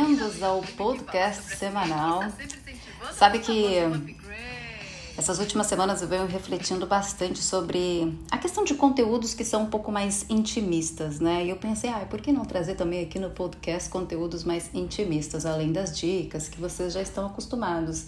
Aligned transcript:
bem-vindos 0.00 0.42
ao 0.42 0.62
podcast 0.62 1.56
semanal. 1.56 2.22
Sabe 3.12 3.38
que 3.38 3.74
essas 5.16 5.38
últimas 5.38 5.66
semanas 5.66 6.00
eu 6.00 6.08
venho 6.08 6.26
refletindo 6.26 6.86
bastante 6.86 7.40
sobre 7.40 8.18
a 8.30 8.38
questão 8.38 8.64
de 8.64 8.72
conteúdos 8.74 9.34
que 9.34 9.44
são 9.44 9.64
um 9.64 9.66
pouco 9.66 9.92
mais 9.92 10.24
intimistas, 10.30 11.20
né? 11.20 11.44
E 11.44 11.50
eu 11.50 11.56
pensei, 11.56 11.90
ah, 11.90 12.06
por 12.08 12.22
que 12.22 12.32
não 12.32 12.46
trazer 12.46 12.76
também 12.76 13.02
aqui 13.02 13.18
no 13.18 13.28
podcast 13.28 13.90
conteúdos 13.90 14.42
mais 14.42 14.70
intimistas, 14.72 15.44
além 15.44 15.70
das 15.70 15.94
dicas 15.94 16.48
que 16.48 16.58
vocês 16.58 16.94
já 16.94 17.02
estão 17.02 17.26
acostumados. 17.26 18.06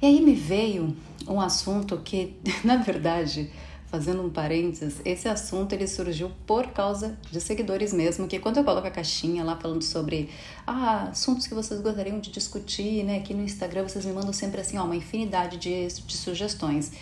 E 0.00 0.06
aí 0.06 0.20
me 0.20 0.34
veio 0.34 0.96
um 1.26 1.40
assunto 1.40 1.98
que, 1.98 2.36
na 2.62 2.76
verdade, 2.76 3.50
fazendo 3.90 4.22
um 4.22 4.30
parênteses, 4.30 5.00
esse 5.04 5.28
assunto 5.28 5.72
ele 5.72 5.86
surgiu 5.88 6.30
por 6.46 6.68
causa 6.68 7.18
de 7.30 7.40
seguidores 7.40 7.92
mesmo, 7.92 8.28
que 8.28 8.38
quando 8.38 8.58
eu 8.58 8.64
coloco 8.64 8.86
a 8.86 8.90
caixinha 8.90 9.42
lá 9.42 9.56
falando 9.56 9.82
sobre 9.82 10.30
ah, 10.64 11.08
assuntos 11.10 11.46
que 11.48 11.54
vocês 11.54 11.80
gostariam 11.80 12.20
de 12.20 12.30
discutir, 12.30 13.02
né, 13.04 13.18
aqui 13.18 13.34
no 13.34 13.42
Instagram 13.42 13.82
vocês 13.82 14.04
me 14.04 14.12
mandam 14.12 14.32
sempre 14.32 14.60
assim, 14.60 14.78
ó, 14.78 14.84
uma 14.84 14.94
infinidade 14.94 15.56
de, 15.56 15.88
de 15.88 16.16
sugestões. 16.16 16.92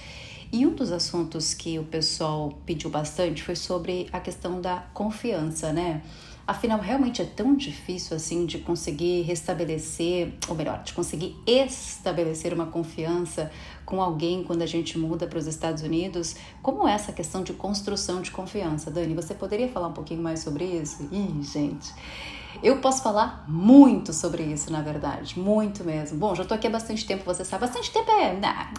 E 0.51 0.67
um 0.67 0.75
dos 0.75 0.91
assuntos 0.91 1.53
que 1.53 1.79
o 1.79 1.85
pessoal 1.85 2.59
pediu 2.65 2.89
bastante 2.89 3.43
foi 3.43 3.55
sobre 3.55 4.09
a 4.11 4.19
questão 4.19 4.63
da 4.63 4.79
confiança, 4.95 5.75
né? 5.75 6.03
Afinal, 6.47 6.81
realmente 6.81 7.21
é 7.21 7.27
tão 7.27 7.55
difícil 7.55 8.17
assim 8.17 8.47
de 8.47 8.57
conseguir 8.61 9.21
restabelecer, 9.21 10.33
ou 10.49 10.55
melhor, 10.55 10.83
de 10.83 10.95
conseguir 10.95 11.37
estabelecer 11.47 12.55
uma 12.55 12.65
confiança 12.65 13.51
com 13.89 14.03
alguém 14.03 14.45
quando 14.45 14.61
a 14.61 14.67
gente 14.67 14.99
muda 14.99 15.27
para 15.27 15.39
os 15.39 15.47
Estados 15.47 15.83
Unidos. 15.83 16.37
Como 16.61 16.87
é 16.87 16.93
essa 16.93 17.11
questão 17.11 17.43
de 17.43 17.55
construção 17.55 18.21
de 18.21 18.31
confiança? 18.31 18.91
Dani, 18.91 19.15
você 19.15 19.33
poderia 19.33 19.67
falar 19.67 19.89
um 19.89 19.95
pouquinho 19.95 20.23
mais 20.23 20.41
sobre 20.41 20.67
isso? 20.67 21.09
Ih, 21.11 21.43
gente. 21.43 21.95
Eu 22.63 22.79
posso 22.79 23.03
falar 23.03 23.45
muito 23.49 24.13
sobre 24.13 24.43
isso, 24.43 24.71
na 24.71 24.83
verdade, 24.83 25.39
muito 25.39 25.85
mesmo. 25.85 26.19
Bom, 26.19 26.35
já 26.35 26.45
tô 26.45 26.55
aqui 26.55 26.67
há 26.67 26.71
bastante 26.71 27.07
tempo, 27.07 27.25
você 27.25 27.45
sabe. 27.45 27.63
Bastante 27.63 27.91
tempo 27.91 28.11
é, 28.11 28.35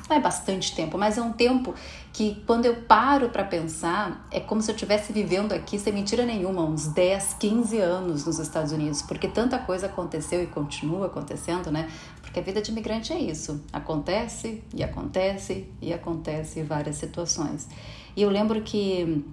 não 0.10 0.16
é 0.16 0.20
bastante 0.20 0.76
tempo, 0.76 0.98
mas 0.98 1.18
é 1.18 1.22
um 1.22 1.32
tempo 1.32 1.74
que 2.12 2.44
quando 2.46 2.66
eu 2.66 2.76
paro 2.84 3.30
para 3.30 3.44
pensar, 3.44 4.28
é 4.30 4.40
como 4.40 4.62
se 4.62 4.70
eu 4.70 4.76
estivesse 4.76 5.14
vivendo 5.14 5.54
aqui 5.54 5.80
sem 5.80 5.94
mentira 5.94 6.26
nenhuma, 6.26 6.64
uns 6.64 6.88
10, 6.88 7.36
15 7.40 7.78
anos 7.80 8.26
nos 8.26 8.38
Estados 8.38 8.72
Unidos, 8.72 9.02
porque 9.02 9.28
tanta 9.28 9.58
coisa 9.58 9.86
aconteceu 9.86 10.44
e 10.44 10.48
continua 10.48 11.06
acontecendo, 11.06 11.72
né? 11.72 11.90
Porque 12.30 12.40
a 12.40 12.44
vida 12.44 12.62
de 12.62 12.70
imigrante 12.72 13.12
é 13.12 13.20
isso, 13.20 13.60
acontece 13.74 14.62
e 14.72 14.84
acontece 14.84 15.68
e 15.82 15.92
acontece 15.92 16.62
várias 16.62 16.98
situações. 16.98 17.68
E 18.16 18.22
eu 18.22 18.30
lembro 18.30 18.62
que 18.62 19.26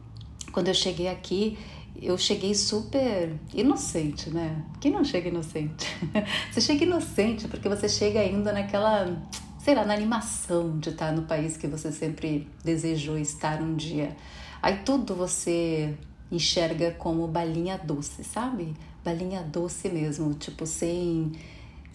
quando 0.50 0.68
eu 0.68 0.74
cheguei 0.74 1.06
aqui, 1.06 1.58
eu 2.00 2.16
cheguei 2.16 2.54
super 2.54 3.34
inocente, 3.52 4.30
né? 4.30 4.64
Quem 4.80 4.90
não 4.90 5.04
chega 5.04 5.28
inocente? 5.28 5.86
você 6.50 6.58
chega 6.62 6.84
inocente 6.84 7.46
porque 7.48 7.68
você 7.68 7.86
chega 7.86 8.20
ainda 8.20 8.50
naquela, 8.50 9.22
sei 9.58 9.74
lá, 9.74 9.84
na 9.84 9.92
animação 9.92 10.78
de 10.78 10.88
estar 10.88 11.12
no 11.12 11.22
país 11.22 11.58
que 11.58 11.66
você 11.66 11.92
sempre 11.92 12.48
desejou 12.64 13.18
estar 13.18 13.60
um 13.60 13.74
dia. 13.74 14.16
Aí 14.62 14.78
tudo 14.78 15.14
você 15.14 15.94
enxerga 16.32 16.92
como 16.92 17.28
balinha 17.28 17.76
doce, 17.76 18.24
sabe? 18.24 18.74
Balinha 19.04 19.42
doce 19.42 19.90
mesmo, 19.90 20.32
tipo 20.32 20.64
sem 20.64 21.32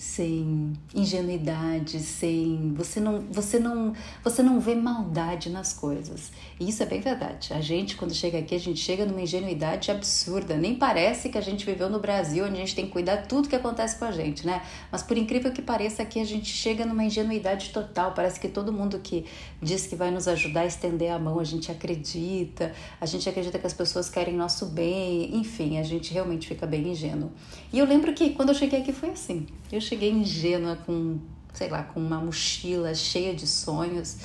sem 0.02 0.74
ingenuidade, 0.96 2.00
sem 2.00 2.74
você 2.76 3.00
não 3.00 3.20
você 3.30 3.60
não 3.60 3.94
você 4.24 4.42
não 4.42 4.60
vê 4.60 4.74
maldade 4.74 5.48
nas 5.48 5.74
coisas. 5.74 6.32
E 6.60 6.68
isso 6.68 6.81
é 6.81 6.88
bem 6.88 7.02
verdade. 7.02 7.53
A 7.53 7.62
gente 7.62 7.96
quando 7.96 8.12
chega 8.12 8.40
aqui, 8.40 8.56
a 8.56 8.59
gente 8.59 8.80
chega 8.80 9.06
numa 9.06 9.22
ingenuidade 9.22 9.92
absurda. 9.92 10.58
Nem 10.58 10.74
parece 10.74 11.30
que 11.30 11.38
a 11.38 11.42
gente 11.42 11.64
viveu 11.64 11.88
no 11.88 12.00
Brasil, 12.00 12.46
onde 12.46 12.56
a 12.56 12.59
gente 12.62 12.74
tem 12.74 12.88
que 12.88 12.92
cuidar 12.92 13.28
tudo 13.28 13.48
que 13.48 13.56
acontece 13.56 14.00
com 14.00 14.06
a 14.06 14.12
gente, 14.12 14.44
né? 14.44 14.64
Mas 14.92 15.03
por 15.03 15.16
incrível 15.16 15.52
que 15.52 15.62
pareça, 15.62 16.02
aqui 16.02 16.20
a 16.20 16.25
gente 16.25 16.50
chega 16.50 16.84
numa 16.84 17.04
ingenuidade 17.04 17.70
total. 17.70 18.14
Parece 18.16 18.40
que 18.40 18.48
todo 18.48 18.74
mundo 18.74 18.98
que 18.98 19.25
diz 19.62 19.86
que 19.86 19.96
vai 19.96 20.09
nos 20.09 20.28
ajudar 20.28 20.62
a 20.62 20.66
estender 20.66 21.12
a 21.12 21.20
mão, 21.20 21.40
a 21.40 21.44
gente 21.44 21.72
acredita. 21.72 22.74
A 23.00 23.06
gente 23.06 23.30
acredita 23.30 23.59
que 23.59 23.68
as 23.68 23.74
pessoas 23.74 24.09
querem 24.09 24.34
nosso 24.36 24.66
bem. 24.66 25.36
Enfim, 25.38 25.78
a 25.78 25.84
gente 25.84 26.12
realmente 26.12 26.48
fica 26.48 26.66
bem 26.66 26.88
ingênuo. 26.88 27.31
E 27.72 27.78
eu 27.78 27.86
lembro 27.86 28.12
que 28.16 28.31
quando 28.31 28.50
eu 28.50 28.56
cheguei 28.56 28.81
aqui 28.81 28.92
foi 28.92 29.12
assim. 29.12 29.46
Eu 29.72 29.80
cheguei 29.91 30.09
ingênua 30.09 30.78
com, 30.85 31.19
sei 31.53 31.69
lá, 31.69 31.84
com 31.84 32.00
uma 32.00 32.18
mochila 32.18 32.96
cheia 32.96 33.35
de 33.35 33.46
sonhos 33.46 34.19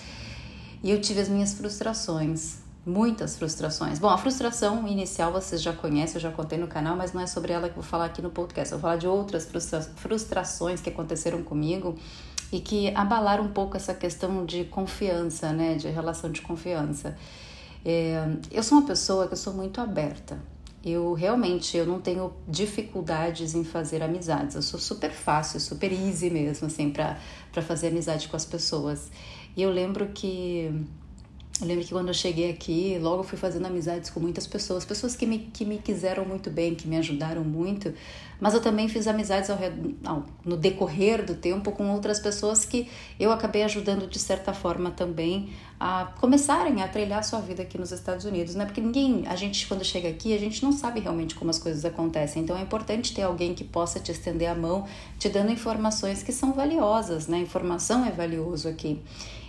e 0.80 0.92
eu 0.92 1.00
tive 1.00 1.20
as 1.20 1.28
minhas 1.28 1.54
frustrações, 1.54 2.58
muitas 2.84 3.36
frustrações. 3.36 3.98
Bom, 3.98 4.08
a 4.08 4.16
frustração 4.16 4.86
inicial 4.86 5.32
vocês 5.32 5.60
já 5.60 5.72
conhecem, 5.72 6.16
eu 6.16 6.20
já 6.20 6.30
contei 6.30 6.56
no 6.56 6.68
canal, 6.68 6.94
mas 6.94 7.12
não 7.12 7.20
é 7.20 7.26
sobre 7.26 7.52
ela 7.52 7.68
que 7.68 7.76
eu 7.76 7.82
vou 7.82 7.90
falar 7.90 8.04
aqui 8.04 8.22
no 8.22 8.30
podcast. 8.30 8.72
Eu 8.72 8.78
vou 8.78 8.82
falar 8.82 8.96
de 8.96 9.08
outras 9.08 9.44
frustra 9.44 9.80
frustrações 9.80 10.80
que 10.80 10.88
aconteceram 10.88 11.42
comigo 11.42 11.98
e 12.52 12.60
que 12.60 12.94
abalaram 12.94 13.42
um 13.42 13.52
pouco 13.52 13.76
essa 13.76 13.92
questão 13.92 14.46
de 14.46 14.66
confiança, 14.66 15.52
né, 15.52 15.74
de 15.74 15.88
relação 15.88 16.30
de 16.30 16.42
confiança. 16.42 17.18
É, 17.84 18.24
eu 18.52 18.62
sou 18.62 18.78
uma 18.78 18.86
pessoa 18.86 19.26
que 19.26 19.32
eu 19.32 19.38
sou 19.38 19.52
muito 19.52 19.80
aberta. 19.80 20.38
Eu 20.88 21.14
realmente 21.14 21.76
eu 21.76 21.84
não 21.84 22.00
tenho 22.00 22.32
dificuldades 22.46 23.56
em 23.56 23.64
fazer 23.64 24.04
amizades. 24.04 24.54
Eu 24.54 24.62
sou 24.62 24.78
super 24.78 25.10
fácil, 25.10 25.58
super 25.58 25.92
easy 25.92 26.30
mesmo, 26.30 26.68
assim, 26.68 26.90
para 26.90 27.18
fazer 27.60 27.88
amizade 27.88 28.28
com 28.28 28.36
as 28.36 28.44
pessoas. 28.44 29.10
E 29.56 29.62
eu 29.62 29.70
lembro 29.70 30.06
que 30.14 30.70
eu 31.60 31.66
lembro 31.66 31.84
que 31.84 31.90
quando 31.90 32.08
eu 32.08 32.14
cheguei 32.14 32.50
aqui, 32.50 32.98
logo 33.00 33.22
fui 33.22 33.38
fazendo 33.38 33.64
amizades 33.66 34.10
com 34.10 34.20
muitas 34.20 34.46
pessoas, 34.46 34.84
pessoas 34.84 35.16
que 35.16 35.24
me, 35.24 35.38
que 35.38 35.64
me 35.64 35.78
quiseram 35.78 36.24
muito 36.24 36.50
bem, 36.50 36.74
que 36.74 36.86
me 36.86 36.98
ajudaram 36.98 37.42
muito, 37.42 37.94
mas 38.38 38.52
eu 38.52 38.60
também 38.60 38.88
fiz 38.88 39.06
amizades 39.06 39.48
ao, 39.48 39.58
ao, 40.04 40.26
no 40.44 40.56
decorrer 40.56 41.24
do 41.24 41.34
tempo 41.34 41.72
com 41.72 41.90
outras 41.90 42.20
pessoas 42.20 42.66
que 42.66 42.88
eu 43.18 43.32
acabei 43.32 43.62
ajudando 43.62 44.06
de 44.06 44.18
certa 44.18 44.52
forma 44.52 44.90
também 44.90 45.48
a 45.78 46.12
começarem 46.20 46.82
a 46.82 46.88
trilhar 46.88 47.22
sua 47.22 47.40
vida 47.40 47.62
aqui 47.62 47.76
nos 47.76 47.92
Estados 47.92 48.24
Unidos, 48.24 48.54
né? 48.54 48.64
Porque 48.64 48.80
ninguém, 48.80 49.24
a 49.26 49.36
gente 49.36 49.66
quando 49.66 49.84
chega 49.84 50.08
aqui, 50.08 50.34
a 50.34 50.38
gente 50.38 50.62
não 50.62 50.72
sabe 50.72 51.00
realmente 51.00 51.34
como 51.34 51.50
as 51.50 51.58
coisas 51.58 51.84
acontecem, 51.84 52.42
então 52.42 52.56
é 52.56 52.62
importante 52.62 53.14
ter 53.14 53.22
alguém 53.22 53.54
que 53.54 53.64
possa 53.64 54.00
te 54.00 54.10
estender 54.10 54.48
a 54.48 54.54
mão, 54.54 54.86
te 55.18 55.28
dando 55.28 55.52
informações 55.52 56.22
que 56.22 56.32
são 56.32 56.52
valiosas, 56.52 57.26
né? 57.28 57.38
Informação 57.38 58.04
é 58.04 58.10
valioso 58.10 58.68
aqui. 58.68 59.00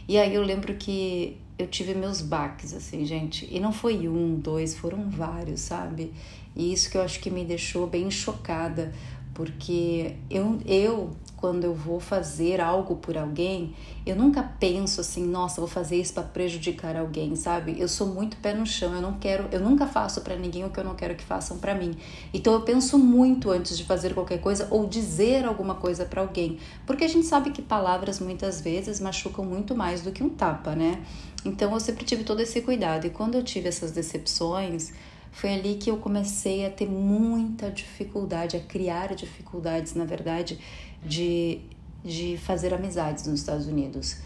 E 0.07 0.17
aí 0.17 0.33
eu 0.33 0.41
lembro 0.41 0.73
que 0.75 1.37
eu 1.57 1.67
tive 1.67 1.93
meus 1.93 2.21
baques, 2.21 2.73
assim, 2.73 3.05
gente. 3.05 3.47
E 3.51 3.59
não 3.59 3.73
foi 3.73 4.07
um, 4.07 4.35
dois, 4.35 4.75
foram 4.75 5.09
vários, 5.09 5.61
sabe? 5.61 6.13
E 6.55 6.71
isso 6.71 6.89
que 6.89 6.97
eu 6.97 7.01
acho 7.01 7.19
que 7.19 7.29
me 7.29 7.43
deixou 7.43 7.87
bem 7.87 8.09
chocada, 8.09 8.93
porque 9.37 10.15
eu, 10.31 10.57
eu 10.65 11.11
quando 11.35 11.63
eu 11.63 11.75
vou 11.75 11.99
fazer 11.99 12.59
algo 12.59 12.95
por 12.95 13.15
alguém, 13.15 13.75
eu 14.03 14.15
nunca 14.15 14.41
penso 14.41 14.99
assim, 14.99 15.23
nossa, 15.23 15.61
vou 15.61 15.67
fazer 15.67 15.97
isso 15.97 16.11
para 16.11 16.23
prejudicar 16.23 16.95
alguém, 16.95 17.35
sabe? 17.35 17.79
Eu 17.79 17.87
sou 17.87 18.07
muito 18.07 18.35
pé 18.37 18.55
no 18.55 18.65
chão, 18.65 18.95
eu 18.95 19.01
não 19.01 19.19
quero, 19.19 19.47
eu 19.51 19.59
nunca 19.59 19.85
faço 19.85 20.21
para 20.21 20.35
ninguém 20.35 20.65
o 20.65 20.71
que 20.71 20.79
eu 20.79 20.83
não 20.83 20.95
quero 20.95 21.13
que 21.13 21.23
façam 21.23 21.59
para 21.59 21.75
mim. 21.75 21.95
Então 22.33 22.51
eu 22.51 22.61
penso 22.61 22.97
muito 22.97 23.51
antes 23.51 23.77
de 23.77 23.83
fazer 23.83 24.15
qualquer 24.15 24.39
coisa 24.39 24.67
ou 24.71 24.87
dizer 24.87 25.45
alguma 25.45 25.75
coisa 25.75 26.03
para 26.03 26.21
alguém, 26.21 26.57
porque 26.87 27.03
a 27.03 27.07
gente 27.07 27.27
sabe 27.27 27.51
que 27.51 27.61
palavras 27.61 28.19
muitas 28.19 28.59
vezes 28.59 28.99
machucam 28.99 29.45
muito 29.45 29.75
mais 29.75 30.01
do 30.01 30.11
que 30.11 30.23
um 30.23 30.29
tapa, 30.29 30.75
né? 30.75 31.03
Então 31.45 31.71
eu 31.71 31.79
sempre 31.79 32.03
tive 32.03 32.23
todo 32.23 32.39
esse 32.39 32.59
cuidado 32.61 33.05
e 33.05 33.11
quando 33.11 33.35
eu 33.35 33.43
tive 33.43 33.67
essas 33.69 33.91
decepções, 33.91 34.91
foi 35.31 35.53
ali 35.53 35.75
que 35.75 35.89
eu 35.89 35.97
comecei 35.97 36.65
a 36.65 36.69
ter 36.69 36.87
muita 36.87 37.69
dificuldade, 37.71 38.57
a 38.57 38.59
criar 38.59 39.15
dificuldades, 39.15 39.93
na 39.93 40.05
verdade, 40.05 40.59
de, 41.03 41.59
de 42.03 42.37
fazer 42.37 42.73
amizades 42.73 43.27
nos 43.27 43.39
Estados 43.39 43.67
Unidos. 43.67 44.17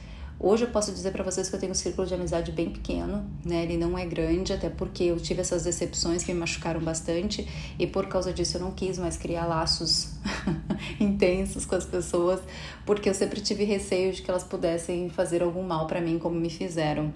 Hoje 0.43 0.65
eu 0.65 0.71
posso 0.71 0.91
dizer 0.91 1.11
para 1.11 1.23
vocês 1.23 1.47
que 1.47 1.55
eu 1.55 1.59
tenho 1.59 1.71
um 1.71 1.75
círculo 1.75 2.07
de 2.07 2.15
amizade 2.15 2.51
bem 2.51 2.71
pequeno, 2.71 3.29
né? 3.45 3.61
Ele 3.61 3.77
não 3.77 3.95
é 3.95 4.03
grande, 4.07 4.51
até 4.51 4.71
porque 4.71 5.03
eu 5.03 5.19
tive 5.19 5.41
essas 5.41 5.63
decepções 5.65 6.23
que 6.23 6.33
me 6.33 6.39
machucaram 6.39 6.81
bastante 6.81 7.47
e 7.77 7.85
por 7.85 8.07
causa 8.07 8.33
disso 8.33 8.57
eu 8.57 8.61
não 8.61 8.71
quis 8.71 8.97
mais 8.97 9.17
criar 9.17 9.45
laços 9.45 10.09
intensos 10.99 11.63
com 11.63 11.75
as 11.75 11.85
pessoas, 11.85 12.41
porque 12.87 13.07
eu 13.07 13.13
sempre 13.13 13.39
tive 13.39 13.65
receio 13.65 14.11
de 14.13 14.23
que 14.23 14.31
elas 14.31 14.43
pudessem 14.43 15.09
fazer 15.09 15.43
algum 15.43 15.61
mal 15.61 15.85
para 15.85 16.01
mim, 16.01 16.17
como 16.17 16.39
me 16.39 16.49
fizeram 16.49 17.13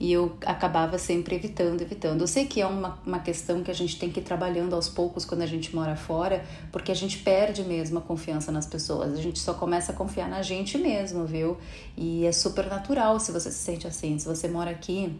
e 0.00 0.12
eu 0.12 0.36
acabava 0.46 0.96
sempre 0.96 1.34
evitando, 1.34 1.80
evitando. 1.82 2.20
Eu 2.20 2.26
sei 2.28 2.46
que 2.46 2.60
é 2.60 2.66
uma, 2.66 2.98
uma 3.04 3.18
questão 3.18 3.62
que 3.62 3.70
a 3.70 3.74
gente 3.74 3.98
tem 3.98 4.10
que 4.10 4.20
ir 4.20 4.22
trabalhando 4.22 4.74
aos 4.74 4.88
poucos 4.88 5.24
quando 5.24 5.42
a 5.42 5.46
gente 5.46 5.74
mora 5.74 5.96
fora, 5.96 6.44
porque 6.70 6.92
a 6.92 6.94
gente 6.94 7.18
perde 7.18 7.64
mesmo 7.64 7.98
a 7.98 8.02
confiança 8.02 8.52
nas 8.52 8.66
pessoas, 8.66 9.12
a 9.12 9.22
gente 9.22 9.38
só 9.40 9.54
começa 9.54 9.90
a 9.92 9.94
confiar 9.94 10.28
na 10.28 10.40
gente 10.42 10.78
mesmo, 10.78 11.24
viu? 11.24 11.56
E 11.96 12.24
é 12.24 12.32
super 12.32 12.66
natural 12.66 13.18
se 13.18 13.32
você 13.32 13.50
se 13.50 13.58
sente 13.58 13.86
assim. 13.86 14.18
Se 14.18 14.26
você 14.26 14.46
mora 14.46 14.70
aqui 14.70 15.18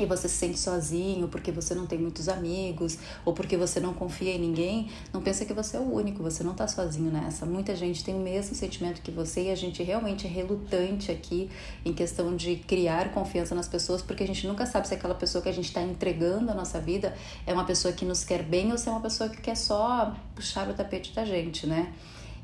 e 0.00 0.06
você 0.06 0.28
se 0.28 0.36
sente 0.36 0.58
sozinho 0.58 1.28
porque 1.28 1.52
você 1.52 1.74
não 1.74 1.86
tem 1.86 1.98
muitos 1.98 2.28
amigos 2.28 2.98
ou 3.24 3.32
porque 3.32 3.56
você 3.56 3.78
não 3.78 3.92
confia 3.92 4.32
em 4.32 4.38
ninguém, 4.38 4.88
não 5.12 5.20
pensa 5.20 5.44
que 5.44 5.52
você 5.52 5.76
é 5.76 5.80
o 5.80 5.92
único, 5.92 6.22
você 6.22 6.42
não 6.42 6.52
está 6.52 6.66
sozinho 6.66 7.10
nessa. 7.10 7.44
Muita 7.44 7.76
gente 7.76 8.02
tem 8.02 8.14
o 8.14 8.20
mesmo 8.20 8.54
sentimento 8.54 9.02
que 9.02 9.10
você 9.10 9.44
e 9.44 9.50
a 9.50 9.54
gente 9.54 9.82
realmente 9.82 10.26
é 10.26 10.30
relutante 10.30 11.10
aqui 11.10 11.50
em 11.84 11.92
questão 11.92 12.34
de 12.34 12.56
criar 12.56 13.12
confiança 13.12 13.54
nas 13.54 13.68
pessoas 13.68 14.00
porque 14.00 14.22
a 14.22 14.26
gente 14.26 14.46
nunca 14.46 14.64
sabe 14.64 14.88
se 14.88 14.94
aquela 14.94 15.14
pessoa 15.14 15.42
que 15.42 15.48
a 15.48 15.52
gente 15.52 15.66
está 15.66 15.82
entregando 15.82 16.50
a 16.50 16.54
nossa 16.54 16.80
vida 16.80 17.14
é 17.46 17.52
uma 17.52 17.64
pessoa 17.64 17.92
que 17.92 18.04
nos 18.04 18.24
quer 18.24 18.42
bem 18.42 18.72
ou 18.72 18.78
se 18.78 18.88
é 18.88 18.92
uma 18.92 19.00
pessoa 19.00 19.28
que 19.28 19.40
quer 19.40 19.56
só 19.56 20.14
puxar 20.34 20.68
o 20.68 20.74
tapete 20.74 21.12
da 21.12 21.24
gente, 21.24 21.66
né? 21.66 21.92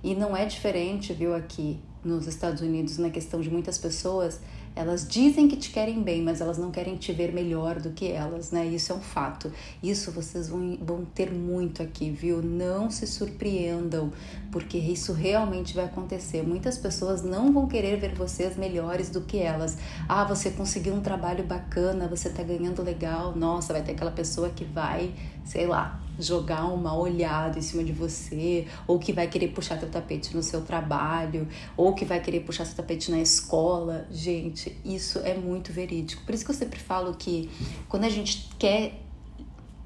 E 0.03 0.15
não 0.15 0.37
é 0.37 0.45
diferente, 0.45 1.12
viu, 1.12 1.35
aqui 1.35 1.79
nos 2.05 2.27
Estados 2.27 2.62
Unidos, 2.62 2.99
na 2.99 3.11
questão 3.11 3.41
de 3.41 3.50
muitas 3.50 3.77
pessoas 3.77 4.41
elas 4.79 5.06
dizem 5.09 5.49
que 5.49 5.56
te 5.56 5.71
querem 5.71 6.00
bem, 6.05 6.23
mas 6.23 6.41
elas 6.41 6.56
não 6.56 6.71
querem 6.71 6.97
te 6.97 7.12
ver 7.12 7.33
melhor 7.33 7.81
do 7.81 7.91
que 7.91 8.12
elas, 8.12 8.53
né? 8.53 8.65
Isso 8.65 8.93
é 8.93 8.95
um 8.95 9.00
fato. 9.00 9.53
Isso 9.83 10.12
vocês 10.12 10.49
vão, 10.49 10.79
vão 10.81 11.05
ter 11.05 11.33
muito 11.33 11.83
aqui, 11.83 12.11
viu? 12.11 12.41
Não 12.41 12.89
se 12.89 13.05
surpreendam, 13.05 14.12
porque 14.53 14.79
isso 14.79 15.12
realmente 15.12 15.75
vai 15.75 15.87
acontecer. 15.87 16.43
Muitas 16.43 16.79
pessoas 16.79 17.25
não 17.25 17.53
vão 17.53 17.67
querer 17.67 17.99
ver 17.99 18.15
vocês 18.15 18.56
melhores 18.56 19.11
do 19.11 19.23
que 19.23 19.39
elas. 19.39 19.77
Ah, 20.09 20.23
você 20.23 20.53
conseguiu 20.53 20.95
um 20.95 21.00
trabalho 21.00 21.45
bacana, 21.45 22.06
você 22.06 22.31
tá 22.31 22.45
ganhando 22.45 22.81
legal. 22.81 23.35
Nossa, 23.35 23.73
vai 23.73 23.83
ter 23.83 23.93
aquela 23.93 24.12
pessoa 24.12 24.49
que 24.49 24.65
vai, 24.65 25.12
sei 25.45 25.67
lá, 25.67 26.00
jogar 26.19 26.65
uma 26.67 26.97
olhada 26.97 27.59
em 27.59 27.62
cima 27.62 27.85
de 27.85 27.93
você, 27.93 28.67
ou 28.87 28.99
que 28.99 29.12
vai 29.12 29.29
querer 29.29 29.49
puxar 29.49 29.79
teu 29.79 29.88
tapete 29.88 30.35
no 30.35 30.43
seu 30.43 30.62
trabalho, 30.62 31.49
ou 31.76 31.94
que 31.94 32.05
vai 32.05 32.20
querer 32.20 32.41
puxar 32.41 32.65
seu 32.65 32.76
tapete 32.76 33.11
na 33.11 33.20
escola. 33.20 34.06
Gente, 34.11 34.76
isso 34.85 35.19
é 35.20 35.35
muito 35.35 35.73
verídico. 35.73 36.23
Por 36.25 36.35
isso 36.35 36.44
que 36.44 36.50
eu 36.50 36.55
sempre 36.55 36.79
falo 36.79 37.15
que 37.15 37.50
quando 37.88 38.05
a 38.05 38.11
gente 38.11 38.49
quer 38.59 39.00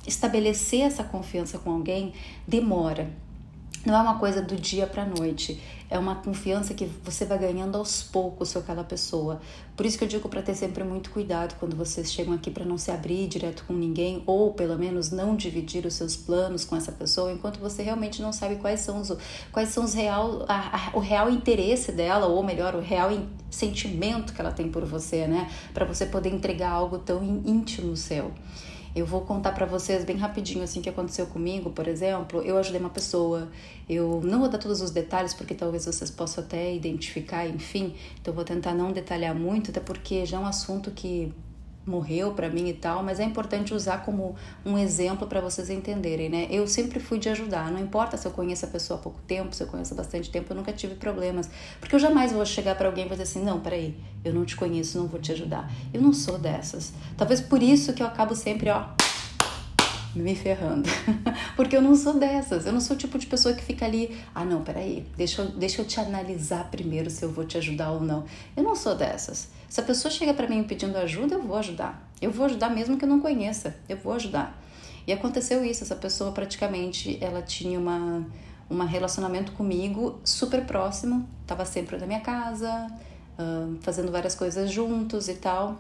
estabelecer 0.07 0.81
essa 0.81 1.05
confiança 1.05 1.59
com 1.59 1.71
alguém, 1.71 2.13
demora. 2.47 3.11
Não 3.85 3.97
é 3.97 4.01
uma 4.01 4.17
coisa 4.17 4.41
do 4.41 4.55
dia 4.55 4.87
para 4.87 5.05
noite, 5.05 5.61
é 5.91 5.99
uma 5.99 6.15
confiança 6.15 6.73
que 6.73 6.87
você 7.03 7.25
vai 7.25 7.37
ganhando 7.37 7.77
aos 7.77 8.01
poucos 8.01 8.53
com 8.53 8.61
aquela 8.61 8.85
pessoa. 8.85 9.41
Por 9.77 9.85
isso 9.85 9.99
que 9.99 10.05
eu 10.05 10.09
digo 10.09 10.29
para 10.29 10.41
ter 10.41 10.55
sempre 10.55 10.85
muito 10.85 11.11
cuidado 11.11 11.57
quando 11.59 11.77
vocês 11.77 12.13
chegam 12.13 12.33
aqui 12.33 12.49
para 12.49 12.65
não 12.65 12.79
se 12.79 12.93
abrir 12.93 13.27
direto 13.27 13.65
com 13.67 13.73
ninguém 13.73 14.23
ou 14.25 14.53
pelo 14.55 14.79
menos 14.79 15.11
não 15.11 15.35
dividir 15.35 15.85
os 15.85 15.95
seus 15.95 16.17
planos 16.17 16.65
com 16.65 16.77
essa 16.77 16.93
pessoa 16.93 17.33
enquanto 17.33 17.59
você 17.59 17.83
realmente 17.83 18.23
não 18.23 18.33
sabe 18.33 18.57
quais 18.57 18.81
são 18.81 19.01
os 19.01 19.13
quais 19.51 19.71
são 19.71 19.85
os 19.85 19.95
real 19.95 20.45
a, 20.49 20.91
a, 20.91 20.97
o 20.97 21.01
real 21.01 21.29
interesse 21.29 21.91
dela 21.91 22.27
ou 22.27 22.41
melhor 22.45 22.77
o 22.77 22.81
real 22.81 23.11
sentimento 23.51 24.33
que 24.33 24.41
ela 24.41 24.53
tem 24.53 24.71
por 24.71 24.85
você, 24.85 25.27
né? 25.27 25.51
Para 25.75 25.85
você 25.85 26.07
poder 26.07 26.33
entregar 26.33 26.71
algo 26.71 26.99
tão 26.99 27.23
íntimo 27.25 27.97
seu. 27.97 28.31
Eu 28.95 29.07
vou 29.07 29.23
contar 29.23 29.53
para 29.53 29.65
vocês 29.65 30.05
bem 30.05 30.17
rapidinho 30.17 30.63
assim 30.63 30.83
que 30.83 30.89
aconteceu 30.89 31.27
comigo, 31.27 31.71
por 31.71 31.89
exemplo. 31.89 32.43
Eu 32.43 32.59
ajudei 32.59 32.79
uma 32.79 32.91
pessoa. 32.91 33.49
Eu 33.89 34.21
não 34.23 34.41
vou 34.41 34.49
dar 34.49 34.59
todos 34.59 34.83
os 34.83 34.91
detalhes 34.91 35.33
porque 35.33 35.55
talvez 35.55 35.87
vocês 35.87 36.11
possam 36.11 36.45
até 36.45 36.75
identificar, 36.75 37.47
enfim. 37.47 37.95
Então 38.21 38.35
vou 38.35 38.45
tentar 38.45 38.75
não 38.75 38.93
detalhar 38.93 39.35
muito, 39.35 39.71
até 39.71 39.81
porque 39.81 40.27
já 40.27 40.37
é 40.37 40.41
um 40.41 40.47
assunto 40.47 40.91
que 40.91 41.33
morreu 41.87 42.33
para 42.33 42.49
mim 42.49 42.69
e 42.69 42.73
tal, 42.73 43.03
mas 43.03 43.19
é 43.19 43.25
importante 43.25 43.75
usar 43.75 44.05
como 44.05 44.37
um 44.65 44.79
exemplo 44.79 45.27
para 45.27 45.41
vocês 45.41 45.69
entenderem, 45.69 46.29
né? 46.29 46.47
Eu 46.51 46.67
sempre 46.67 47.01
fui 47.01 47.19
de 47.19 47.29
ajudar, 47.29 47.71
não 47.71 47.81
importa 47.81 48.17
se 48.17 48.27
eu 48.27 48.31
conheço 48.31 48.65
a 48.65 48.69
pessoa 48.69 48.99
há 48.99 49.03
pouco 49.03 49.21
tempo, 49.27 49.55
se 49.55 49.63
eu 49.63 49.67
conheço 49.67 49.95
há 49.95 49.97
bastante 49.97 50.31
tempo, 50.31 50.53
eu 50.53 50.57
nunca 50.57 50.73
tive 50.73 50.95
problemas, 50.95 51.51
porque 51.81 51.95
eu 51.95 51.99
jamais 51.99 52.33
vou 52.33 52.45
chegar 52.47 52.77
para 52.77 52.87
alguém 52.89 53.07
e 53.07 53.09
dizer 53.09 53.25
assim, 53.25 53.45
não, 53.45 53.61
peraí, 53.61 53.97
eu 54.25 54.33
não 54.33 54.45
te 54.45 54.55
conheço, 54.57 54.99
não 54.99 55.07
vou 55.07 55.21
te 55.21 55.33
ajudar. 55.33 55.71
Eu 55.93 56.01
não 56.01 56.13
sou 56.13 56.39
dessas. 56.39 56.93
Talvez 57.17 57.41
por 57.41 57.63
isso 57.63 57.93
que 57.93 58.03
eu 58.03 58.07
acabo 58.07 58.35
sempre, 58.35 58.71
ó, 58.71 58.85
me 60.15 60.35
ferrando. 60.35 60.89
Porque 61.57 61.77
eu 61.77 61.83
não 61.83 61.97
sou 61.97 62.19
dessas. 62.19 62.67
Eu 62.67 62.73
não 62.73 62.81
sou 62.81 62.97
o 62.97 62.99
tipo 62.99 63.19
de 63.19 63.27
pessoa 63.27 63.55
que 63.55 63.63
fica 63.63 63.85
ali, 63.85 64.17
ah, 64.35 64.45
não, 64.45 64.63
peraí, 64.63 65.07
deixa 65.17 65.43
eu, 65.43 65.49
deixa 65.49 65.81
eu 65.81 65.87
te 65.87 65.99
analisar 66.01 66.71
primeiro 66.71 67.11
se 67.11 67.25
eu 67.25 67.31
vou 67.31 67.45
te 67.45 67.59
ajudar 67.59 67.93
ou 67.93 68.01
não. 68.01 68.25
Eu 68.57 68.63
não 68.63 68.75
sou 68.75 68.95
dessas. 68.95 69.49
Se 69.69 69.81
a 69.81 69.85
pessoa 69.85 70.11
chega 70.11 70.35
para 70.35 70.49
mim 70.49 70.63
pedindo 70.65 70.97
ajuda, 70.99 71.35
eu 71.35 71.43
vou 71.43 71.57
ajudar. 71.57 72.09
Eu 72.21 72.31
vou 72.31 72.47
ajudar 72.47 72.71
mesmo 72.71 72.97
que 72.97 73.05
eu 73.05 73.09
não 73.09 73.21
conheça. 73.21 73.75
Eu 73.89 73.97
vou 73.97 74.13
ajudar. 74.13 74.61
E 75.07 75.13
aconteceu 75.13 75.65
isso. 75.65 75.83
Essa 75.83 75.97
pessoa 75.97 76.33
praticamente, 76.33 77.19
ela 77.21 77.43
tinha 77.43 77.79
uma 77.79 78.27
um 78.71 78.85
relacionamento 78.87 79.53
comigo 79.53 80.19
super 80.25 80.65
próximo, 80.65 81.29
estava 81.43 81.63
sempre 81.67 81.99
na 81.99 82.07
minha 82.07 82.21
casa, 82.21 82.91
fazendo 83.83 84.11
várias 84.11 84.35
coisas 84.35 84.71
juntos 84.71 85.29
e 85.29 85.35
tal 85.35 85.79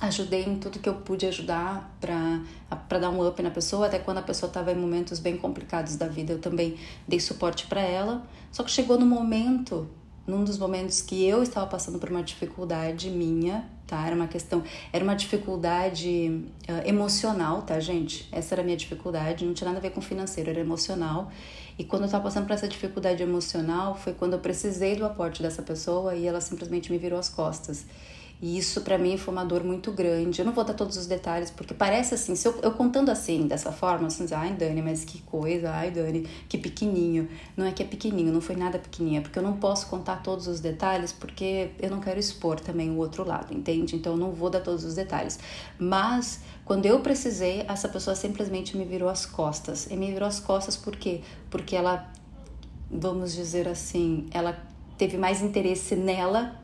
ajudei 0.00 0.44
em 0.44 0.58
tudo 0.58 0.78
que 0.78 0.88
eu 0.88 0.94
pude 0.94 1.26
ajudar 1.26 1.96
para 2.00 2.98
dar 2.98 3.10
um 3.10 3.26
up 3.26 3.40
na 3.42 3.50
pessoa, 3.50 3.86
até 3.86 3.98
quando 3.98 4.18
a 4.18 4.22
pessoa 4.22 4.48
estava 4.48 4.72
em 4.72 4.76
momentos 4.76 5.18
bem 5.18 5.36
complicados 5.36 5.96
da 5.96 6.06
vida, 6.06 6.32
eu 6.32 6.38
também 6.38 6.76
dei 7.06 7.20
suporte 7.20 7.66
para 7.66 7.80
ela. 7.80 8.26
Só 8.50 8.62
que 8.62 8.70
chegou 8.70 8.98
no 8.98 9.06
momento, 9.06 9.88
num 10.26 10.44
dos 10.44 10.58
momentos 10.58 11.00
que 11.00 11.24
eu 11.24 11.42
estava 11.42 11.66
passando 11.66 11.98
por 11.98 12.10
uma 12.10 12.22
dificuldade 12.22 13.10
minha, 13.10 13.68
tá? 13.86 14.06
Era 14.06 14.16
uma 14.16 14.26
questão, 14.26 14.62
era 14.92 15.04
uma 15.04 15.14
dificuldade 15.14 16.44
uh, 16.68 16.88
emocional, 16.88 17.62
tá, 17.62 17.78
gente? 17.80 18.28
Essa 18.32 18.54
era 18.54 18.62
a 18.62 18.64
minha 18.64 18.76
dificuldade, 18.76 19.44
não 19.44 19.54
tinha 19.54 19.68
nada 19.68 19.78
a 19.78 19.82
ver 19.82 19.90
com 19.90 20.00
financeiro, 20.00 20.50
era 20.50 20.60
emocional. 20.60 21.30
E 21.78 21.84
quando 21.84 22.02
eu 22.02 22.06
estava 22.06 22.24
passando 22.24 22.46
por 22.46 22.52
essa 22.52 22.68
dificuldade 22.68 23.22
emocional, 23.22 23.96
foi 23.96 24.12
quando 24.12 24.34
eu 24.34 24.38
precisei 24.38 24.96
do 24.96 25.04
aporte 25.04 25.42
dessa 25.42 25.62
pessoa 25.62 26.14
e 26.14 26.26
ela 26.26 26.40
simplesmente 26.40 26.90
me 26.90 26.98
virou 26.98 27.18
as 27.18 27.28
costas. 27.28 27.84
E 28.44 28.58
isso 28.58 28.82
para 28.82 28.98
mim 28.98 29.16
foi 29.16 29.32
uma 29.32 29.42
dor 29.42 29.64
muito 29.64 29.90
grande. 29.90 30.38
Eu 30.38 30.44
não 30.44 30.52
vou 30.52 30.64
dar 30.64 30.74
todos 30.74 30.98
os 30.98 31.06
detalhes, 31.06 31.50
porque 31.50 31.72
parece 31.72 32.12
assim, 32.12 32.36
se 32.36 32.46
eu, 32.46 32.54
eu 32.60 32.72
contando 32.72 33.08
assim, 33.08 33.46
dessa 33.46 33.72
forma, 33.72 34.08
assim, 34.08 34.26
ai 34.34 34.52
Dani, 34.52 34.82
mas 34.82 35.02
que 35.02 35.22
coisa, 35.22 35.70
ai 35.70 35.90
Dani, 35.90 36.28
que 36.46 36.58
pequenininho. 36.58 37.26
Não 37.56 37.64
é 37.64 37.72
que 37.72 37.82
é 37.82 37.86
pequenininho, 37.86 38.30
não 38.30 38.42
foi 38.42 38.54
nada 38.54 38.78
pequenininho, 38.78 39.20
é 39.20 39.22
porque 39.22 39.38
eu 39.38 39.42
não 39.42 39.54
posso 39.54 39.86
contar 39.86 40.22
todos 40.22 40.46
os 40.46 40.60
detalhes, 40.60 41.10
porque 41.10 41.70
eu 41.80 41.88
não 41.88 42.00
quero 42.00 42.20
expor 42.20 42.60
também 42.60 42.90
o 42.90 42.98
outro 42.98 43.26
lado, 43.26 43.54
entende? 43.54 43.96
Então 43.96 44.12
eu 44.12 44.18
não 44.18 44.30
vou 44.30 44.50
dar 44.50 44.60
todos 44.60 44.84
os 44.84 44.94
detalhes. 44.94 45.38
Mas 45.78 46.40
quando 46.66 46.84
eu 46.84 47.00
precisei, 47.00 47.64
essa 47.66 47.88
pessoa 47.88 48.14
simplesmente 48.14 48.76
me 48.76 48.84
virou 48.84 49.08
as 49.08 49.24
costas. 49.24 49.86
E 49.90 49.96
me 49.96 50.12
virou 50.12 50.28
as 50.28 50.38
costas 50.38 50.76
por 50.76 50.94
quê? 50.96 51.22
Porque 51.48 51.74
ela, 51.74 52.12
vamos 52.90 53.32
dizer 53.32 53.66
assim, 53.66 54.26
ela 54.30 54.62
teve 54.98 55.16
mais 55.16 55.40
interesse 55.40 55.96
nela 55.96 56.60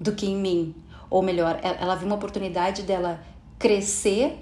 do 0.00 0.12
que 0.12 0.24
em 0.24 0.36
mim 0.36 0.76
ou 1.10 1.22
melhor, 1.22 1.58
ela 1.62 1.94
viu 1.94 2.06
uma 2.06 2.16
oportunidade 2.16 2.82
dela 2.82 3.20
crescer 3.58 4.38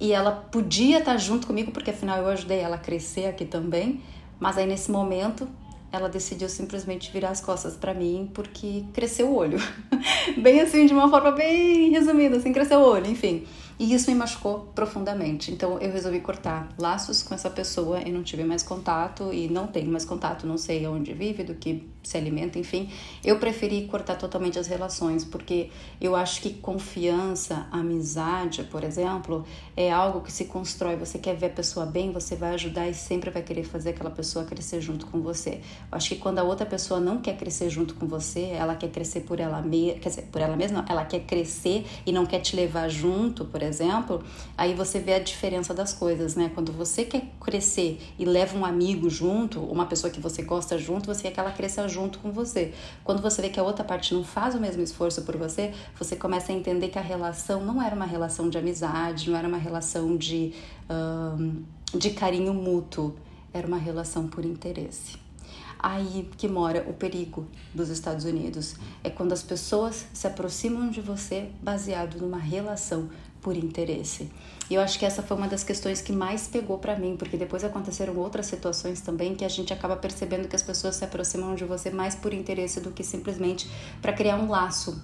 e 0.00 0.12
ela 0.12 0.30
podia 0.30 0.98
estar 0.98 1.16
junto 1.16 1.46
comigo, 1.46 1.70
porque 1.72 1.90
afinal 1.90 2.18
eu 2.18 2.28
ajudei 2.28 2.58
ela 2.58 2.76
a 2.76 2.78
crescer 2.78 3.26
aqui 3.26 3.44
também, 3.44 4.02
mas 4.38 4.58
aí 4.58 4.66
nesse 4.66 4.90
momento 4.90 5.48
ela 5.92 6.08
decidiu 6.08 6.48
simplesmente 6.48 7.10
virar 7.10 7.30
as 7.30 7.40
costas 7.40 7.76
para 7.76 7.94
mim 7.94 8.30
porque 8.34 8.84
cresceu 8.92 9.28
o 9.28 9.34
olho. 9.34 9.58
bem 10.36 10.60
assim, 10.60 10.86
de 10.86 10.92
uma 10.92 11.08
forma 11.08 11.32
bem 11.32 11.90
resumida, 11.90 12.36
assim, 12.36 12.52
cresceu 12.52 12.80
o 12.80 12.84
olho, 12.84 13.06
enfim. 13.06 13.44
E 13.78 13.92
isso 13.92 14.10
me 14.10 14.16
machucou 14.16 14.70
profundamente. 14.74 15.50
Então 15.52 15.78
eu 15.78 15.92
resolvi 15.92 16.20
cortar 16.20 16.68
laços 16.78 17.22
com 17.22 17.34
essa 17.34 17.50
pessoa 17.50 18.00
e 18.00 18.10
não 18.10 18.22
tive 18.22 18.42
mais 18.42 18.62
contato 18.62 19.32
e 19.32 19.48
não 19.48 19.66
tenho 19.66 19.90
mais 19.90 20.04
contato, 20.04 20.46
não 20.46 20.56
sei 20.56 20.86
onde 20.86 21.12
vive, 21.12 21.44
do 21.44 21.54
que 21.54 21.86
se 22.02 22.16
alimenta, 22.16 22.58
enfim. 22.58 22.88
Eu 23.24 23.38
preferi 23.38 23.86
cortar 23.86 24.14
totalmente 24.14 24.58
as 24.58 24.66
relações, 24.66 25.24
porque 25.24 25.70
eu 26.00 26.14
acho 26.14 26.40
que 26.40 26.54
confiança, 26.54 27.66
amizade, 27.70 28.62
por 28.64 28.84
exemplo, 28.84 29.44
é 29.76 29.90
algo 29.90 30.20
que 30.20 30.30
se 30.30 30.44
constrói. 30.44 30.96
Você 30.96 31.18
quer 31.18 31.34
ver 31.34 31.46
a 31.46 31.50
pessoa 31.50 31.84
bem, 31.84 32.12
você 32.12 32.36
vai 32.36 32.54
ajudar 32.54 32.88
e 32.88 32.94
sempre 32.94 33.28
vai 33.30 33.42
querer 33.42 33.64
fazer 33.64 33.90
aquela 33.90 34.10
pessoa 34.10 34.44
crescer 34.44 34.80
junto 34.80 35.06
com 35.06 35.20
você. 35.20 35.60
Eu 35.90 35.98
acho 35.98 36.10
que 36.10 36.16
quando 36.16 36.38
a 36.38 36.44
outra 36.44 36.64
pessoa 36.64 37.00
não 37.00 37.20
quer 37.20 37.36
crescer 37.36 37.68
junto 37.68 37.94
com 37.94 38.06
você, 38.06 38.50
ela 38.52 38.76
quer 38.76 38.90
crescer 38.90 39.20
por 39.20 39.40
ela 39.40 39.60
mesma, 39.60 39.98
quer 39.98 40.08
dizer, 40.08 40.22
por 40.30 40.40
ela 40.40 40.56
mesma, 40.56 40.84
ela 40.88 41.04
quer 41.04 41.20
crescer 41.20 41.84
e 42.06 42.12
não 42.12 42.24
quer 42.24 42.38
te 42.38 42.54
levar 42.54 42.88
junto, 42.88 43.44
por 43.44 43.60
exemplo, 43.66 44.22
aí 44.56 44.74
você 44.74 44.98
vê 44.98 45.14
a 45.14 45.18
diferença 45.18 45.74
das 45.74 45.92
coisas, 45.92 46.34
né? 46.34 46.50
Quando 46.54 46.72
você 46.72 47.04
quer 47.04 47.22
crescer 47.40 48.00
e 48.18 48.24
leva 48.24 48.56
um 48.56 48.64
amigo 48.64 49.10
junto, 49.10 49.60
uma 49.60 49.86
pessoa 49.86 50.10
que 50.10 50.20
você 50.20 50.42
gosta 50.42 50.78
junto, 50.78 51.06
você 51.06 51.22
quer 51.22 51.32
que 51.32 51.40
ela 51.40 51.52
cresça 51.52 51.86
junto 51.88 52.18
com 52.18 52.30
você. 52.32 52.72
Quando 53.04 53.20
você 53.20 53.42
vê 53.42 53.48
que 53.48 53.60
a 53.60 53.62
outra 53.62 53.84
parte 53.84 54.14
não 54.14 54.24
faz 54.24 54.54
o 54.54 54.60
mesmo 54.60 54.82
esforço 54.82 55.22
por 55.22 55.36
você, 55.36 55.72
você 55.98 56.16
começa 56.16 56.52
a 56.52 56.54
entender 56.54 56.88
que 56.88 56.98
a 56.98 57.02
relação 57.02 57.64
não 57.64 57.82
era 57.82 57.94
uma 57.94 58.06
relação 58.06 58.48
de 58.48 58.56
amizade, 58.56 59.30
não 59.30 59.36
era 59.36 59.48
uma 59.48 59.58
relação 59.58 60.16
de, 60.16 60.54
um, 61.38 61.62
de 61.98 62.10
carinho 62.10 62.54
mútuo, 62.54 63.14
era 63.52 63.66
uma 63.66 63.78
relação 63.78 64.26
por 64.26 64.44
interesse 64.44 65.26
aí 65.78 66.28
que 66.36 66.48
mora 66.48 66.84
o 66.88 66.92
perigo 66.92 67.46
dos 67.74 67.90
Estados 67.90 68.24
Unidos. 68.24 68.74
É 69.04 69.10
quando 69.10 69.32
as 69.32 69.42
pessoas 69.42 70.06
se 70.12 70.26
aproximam 70.26 70.90
de 70.90 71.00
você 71.00 71.50
baseado 71.62 72.20
numa 72.20 72.38
relação 72.38 73.08
por 73.46 73.56
interesse. 73.56 74.28
E 74.68 74.74
eu 74.74 74.80
acho 74.80 74.98
que 74.98 75.06
essa 75.06 75.22
foi 75.22 75.36
uma 75.36 75.46
das 75.46 75.62
questões 75.62 76.00
que 76.00 76.12
mais 76.12 76.48
pegou 76.48 76.78
para 76.78 76.96
mim, 76.96 77.14
porque 77.16 77.36
depois 77.36 77.62
aconteceram 77.62 78.16
outras 78.16 78.46
situações 78.46 79.00
também 79.00 79.36
que 79.36 79.44
a 79.44 79.48
gente 79.48 79.72
acaba 79.72 79.94
percebendo 79.94 80.48
que 80.48 80.56
as 80.56 80.64
pessoas 80.64 80.96
se 80.96 81.04
aproximam 81.04 81.54
de 81.54 81.64
você 81.64 81.88
mais 81.88 82.16
por 82.16 82.34
interesse 82.34 82.80
do 82.80 82.90
que 82.90 83.04
simplesmente 83.04 83.70
para 84.02 84.12
criar 84.12 84.34
um 84.34 84.50
laço 84.50 85.00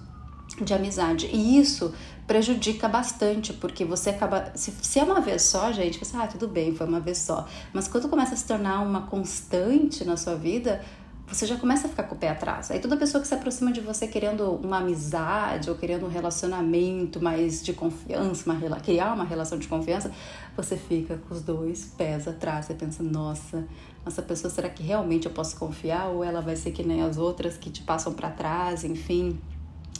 de 0.61 0.73
amizade. 0.73 1.27
E 1.27 1.57
isso 1.57 1.93
prejudica 2.27 2.89
bastante, 2.89 3.53
porque 3.53 3.85
você 3.85 4.09
acaba. 4.09 4.51
Se, 4.55 4.71
se 4.81 4.99
é 4.99 5.03
uma 5.05 5.21
vez 5.21 5.43
só, 5.43 5.71
gente, 5.71 5.97
você, 5.97 6.17
ah, 6.17 6.27
tudo 6.27 6.49
bem, 6.49 6.75
foi 6.75 6.85
uma 6.85 6.99
vez 6.99 7.19
só. 7.19 7.47
Mas 7.71 7.87
quando 7.87 8.09
começa 8.09 8.33
a 8.33 8.37
se 8.37 8.45
tornar 8.45 8.81
uma 8.81 9.03
constante 9.03 10.03
na 10.03 10.17
sua 10.17 10.35
vida, 10.35 10.83
você 11.27 11.45
já 11.45 11.57
começa 11.57 11.87
a 11.87 11.89
ficar 11.89 12.03
com 12.03 12.15
o 12.15 12.17
pé 12.17 12.29
atrás. 12.29 12.69
Aí 12.69 12.79
toda 12.79 12.97
pessoa 12.97 13.21
que 13.21 13.27
se 13.27 13.33
aproxima 13.33 13.71
de 13.71 13.81
você 13.81 14.07
querendo 14.07 14.51
uma 14.55 14.77
amizade 14.77 15.69
ou 15.69 15.75
querendo 15.75 16.05
um 16.05 16.09
relacionamento 16.09 17.21
mais 17.23 17.63
de 17.63 17.73
confiança, 17.73 18.51
uma, 18.51 18.79
criar 18.79 19.13
uma 19.13 19.23
relação 19.23 19.57
de 19.57 19.67
confiança, 19.67 20.11
você 20.55 20.75
fica 20.77 21.17
com 21.17 21.33
os 21.33 21.41
dois 21.41 21.85
pés 21.97 22.27
atrás. 22.27 22.65
Você 22.65 22.73
pensa, 22.73 23.01
nossa, 23.01 23.65
essa 24.05 24.21
pessoa 24.21 24.51
será 24.51 24.69
que 24.69 24.83
realmente 24.83 25.25
eu 25.25 25.31
posso 25.31 25.57
confiar 25.57 26.07
ou 26.09 26.23
ela 26.23 26.41
vai 26.41 26.55
ser 26.55 26.71
que 26.71 26.83
nem 26.83 27.01
as 27.01 27.17
outras 27.17 27.57
que 27.57 27.69
te 27.69 27.81
passam 27.81 28.13
para 28.13 28.29
trás, 28.29 28.83
enfim, 28.83 29.39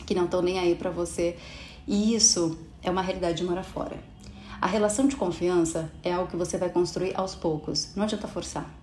que 0.06 0.14
não 0.14 0.26
estão 0.26 0.42
nem 0.42 0.60
aí 0.60 0.76
para 0.76 0.92
você. 0.92 1.38
E 1.88 2.14
isso 2.14 2.58
é 2.82 2.92
uma 2.92 3.02
realidade 3.02 3.38
de 3.38 3.44
morar 3.44 3.64
fora. 3.64 3.98
A 4.62 4.68
relação 4.68 5.08
de 5.08 5.16
confiança 5.16 5.92
é 6.04 6.14
algo 6.14 6.30
que 6.30 6.38
você 6.38 6.58
vai 6.58 6.70
construir 6.70 7.14
aos 7.16 7.34
poucos. 7.34 7.90
Não 7.96 8.04
adianta 8.04 8.28
forçar. 8.28 8.83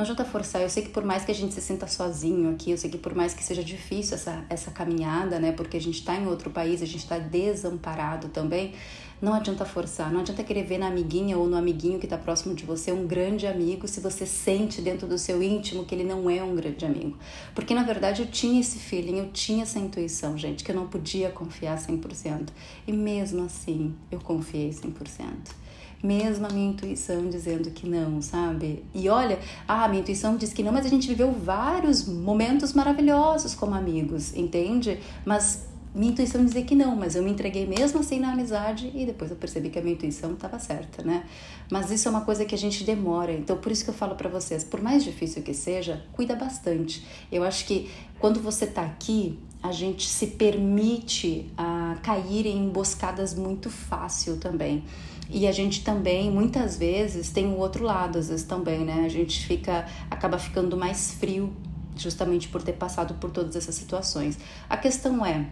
Não 0.00 0.04
adianta 0.04 0.24
forçar. 0.24 0.62
Eu 0.62 0.70
sei 0.70 0.82
que 0.82 0.88
por 0.88 1.04
mais 1.04 1.26
que 1.26 1.30
a 1.30 1.34
gente 1.34 1.52
se 1.52 1.60
sinta 1.60 1.86
sozinho 1.86 2.50
aqui, 2.50 2.70
eu 2.70 2.78
sei 2.78 2.88
que 2.88 2.96
por 2.96 3.14
mais 3.14 3.34
que 3.34 3.44
seja 3.44 3.62
difícil 3.62 4.14
essa, 4.14 4.42
essa 4.48 4.70
caminhada, 4.70 5.38
né? 5.38 5.52
Porque 5.52 5.76
a 5.76 5.80
gente 5.80 5.96
está 5.96 6.16
em 6.16 6.26
outro 6.26 6.48
país, 6.48 6.80
a 6.80 6.86
gente 6.86 7.00
está 7.00 7.18
desamparado 7.18 8.28
também. 8.28 8.72
Não 9.20 9.34
adianta 9.34 9.66
forçar, 9.66 10.10
não 10.10 10.20
adianta 10.20 10.42
querer 10.42 10.62
ver 10.62 10.78
na 10.78 10.86
amiguinha 10.86 11.36
ou 11.36 11.46
no 11.46 11.54
amiguinho 11.54 11.98
que 11.98 12.06
está 12.06 12.16
próximo 12.16 12.54
de 12.54 12.64
você 12.64 12.90
um 12.90 13.06
grande 13.06 13.46
amigo 13.46 13.86
se 13.86 14.00
você 14.00 14.24
sente 14.24 14.80
dentro 14.80 15.06
do 15.06 15.18
seu 15.18 15.42
íntimo 15.42 15.84
que 15.84 15.94
ele 15.94 16.04
não 16.04 16.30
é 16.30 16.42
um 16.42 16.54
grande 16.54 16.86
amigo. 16.86 17.18
Porque 17.54 17.74
na 17.74 17.82
verdade 17.82 18.22
eu 18.22 18.26
tinha 18.26 18.58
esse 18.58 18.78
feeling, 18.78 19.18
eu 19.18 19.30
tinha 19.30 19.64
essa 19.64 19.78
intuição, 19.78 20.38
gente, 20.38 20.64
que 20.64 20.70
eu 20.70 20.76
não 20.76 20.86
podia 20.86 21.28
confiar 21.28 21.76
100%. 21.76 22.48
E 22.86 22.92
mesmo 22.94 23.44
assim 23.44 23.94
eu 24.10 24.18
confiei 24.18 24.70
100% 24.70 25.60
mesmo 26.02 26.46
a 26.46 26.50
minha 26.50 26.70
intuição 26.70 27.28
dizendo 27.28 27.70
que 27.70 27.88
não, 27.88 28.22
sabe? 28.22 28.84
E 28.94 29.08
olha, 29.08 29.38
ah, 29.68 29.84
a 29.84 29.88
minha 29.88 30.00
intuição 30.00 30.36
diz 30.36 30.52
que 30.52 30.62
não, 30.62 30.72
mas 30.72 30.86
a 30.86 30.88
gente 30.88 31.06
viveu 31.08 31.32
vários 31.32 32.06
momentos 32.06 32.72
maravilhosos 32.72 33.54
como 33.54 33.74
amigos, 33.74 34.34
entende? 34.34 34.98
Mas 35.24 35.68
minha 35.94 36.12
intuição 36.12 36.44
dizia 36.44 36.62
que 36.62 36.74
não, 36.74 36.94
mas 36.94 37.16
eu 37.16 37.22
me 37.22 37.30
entreguei 37.30 37.66
mesmo 37.66 37.98
assim 37.98 38.20
na 38.20 38.32
amizade 38.32 38.90
e 38.94 39.04
depois 39.04 39.30
eu 39.30 39.36
percebi 39.36 39.70
que 39.70 39.78
a 39.78 39.82
minha 39.82 39.94
intuição 39.94 40.32
estava 40.32 40.58
certa, 40.58 41.02
né? 41.02 41.24
Mas 41.70 41.90
isso 41.90 42.06
é 42.06 42.10
uma 42.10 42.20
coisa 42.20 42.44
que 42.44 42.54
a 42.54 42.58
gente 42.58 42.84
demora, 42.84 43.32
então 43.32 43.56
por 43.56 43.72
isso 43.72 43.82
que 43.82 43.90
eu 43.90 43.94
falo 43.94 44.14
para 44.14 44.28
vocês, 44.28 44.62
por 44.62 44.80
mais 44.80 45.02
difícil 45.02 45.42
que 45.42 45.52
seja, 45.52 46.04
cuida 46.12 46.36
bastante. 46.36 47.04
Eu 47.30 47.42
acho 47.42 47.66
que 47.66 47.90
quando 48.20 48.40
você 48.40 48.66
tá 48.66 48.82
aqui, 48.82 49.38
a 49.62 49.72
gente 49.72 50.08
se 50.08 50.28
permite 50.28 51.50
a 51.56 51.96
cair 52.02 52.46
em 52.46 52.66
emboscadas 52.66 53.34
muito 53.34 53.68
fácil 53.68 54.38
também. 54.38 54.84
E 55.32 55.46
a 55.46 55.52
gente 55.52 55.84
também, 55.84 56.30
muitas 56.30 56.76
vezes, 56.76 57.30
tem 57.30 57.46
o 57.46 57.56
outro 57.56 57.84
lado, 57.84 58.18
às 58.18 58.28
vezes 58.28 58.44
também, 58.44 58.80
né? 58.80 59.04
A 59.04 59.08
gente 59.08 59.46
fica, 59.46 59.86
acaba 60.10 60.38
ficando 60.38 60.76
mais 60.76 61.12
frio 61.12 61.52
justamente 61.96 62.48
por 62.48 62.62
ter 62.62 62.72
passado 62.72 63.14
por 63.14 63.30
todas 63.30 63.54
essas 63.54 63.74
situações. 63.74 64.38
A 64.68 64.76
questão 64.76 65.24
é, 65.24 65.46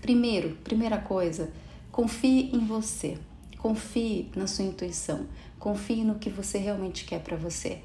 primeiro, 0.00 0.56
primeira 0.62 0.98
coisa, 0.98 1.50
confie 1.90 2.50
em 2.54 2.64
você. 2.64 3.18
Confie 3.58 4.30
na 4.36 4.46
sua 4.46 4.64
intuição. 4.64 5.26
Confie 5.58 6.04
no 6.04 6.14
que 6.14 6.30
você 6.30 6.58
realmente 6.58 7.04
quer 7.04 7.20
para 7.20 7.36
você 7.36 7.80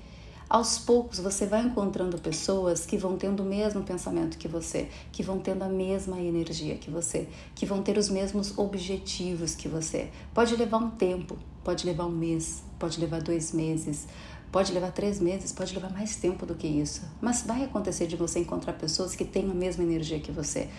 aos 0.53 0.77
poucos 0.77 1.17
você 1.17 1.47
vai 1.47 1.63
encontrando 1.63 2.15
pessoas 2.19 2.85
que 2.85 2.95
vão 2.95 3.17
tendo 3.17 3.41
o 3.41 3.45
mesmo 3.45 3.81
pensamento 3.81 4.37
que 4.37 4.47
você, 4.47 4.87
que 5.11 5.23
vão 5.23 5.39
tendo 5.39 5.63
a 5.63 5.67
mesma 5.67 6.21
energia 6.21 6.75
que 6.75 6.91
você, 6.91 7.27
que 7.55 7.65
vão 7.65 7.81
ter 7.81 7.97
os 7.97 8.07
mesmos 8.07 8.55
objetivos 8.55 9.55
que 9.55 9.67
você. 9.67 10.11
Pode 10.31 10.55
levar 10.55 10.77
um 10.77 10.91
tempo, 10.91 11.39
pode 11.63 11.87
levar 11.87 12.05
um 12.05 12.11
mês, 12.11 12.61
pode 12.77 12.99
levar 12.99 13.19
dois 13.19 13.51
meses, 13.51 14.07
pode 14.51 14.71
levar 14.71 14.91
três 14.91 15.19
meses, 15.19 15.51
pode 15.51 15.73
levar 15.73 15.91
mais 15.91 16.17
tempo 16.17 16.45
do 16.45 16.53
que 16.53 16.67
isso. 16.67 17.01
Mas 17.19 17.41
vai 17.41 17.63
acontecer 17.63 18.05
de 18.05 18.15
você 18.15 18.37
encontrar 18.37 18.73
pessoas 18.73 19.15
que 19.15 19.25
têm 19.25 19.49
a 19.49 19.55
mesma 19.55 19.83
energia 19.83 20.19
que 20.19 20.31
você 20.31 20.69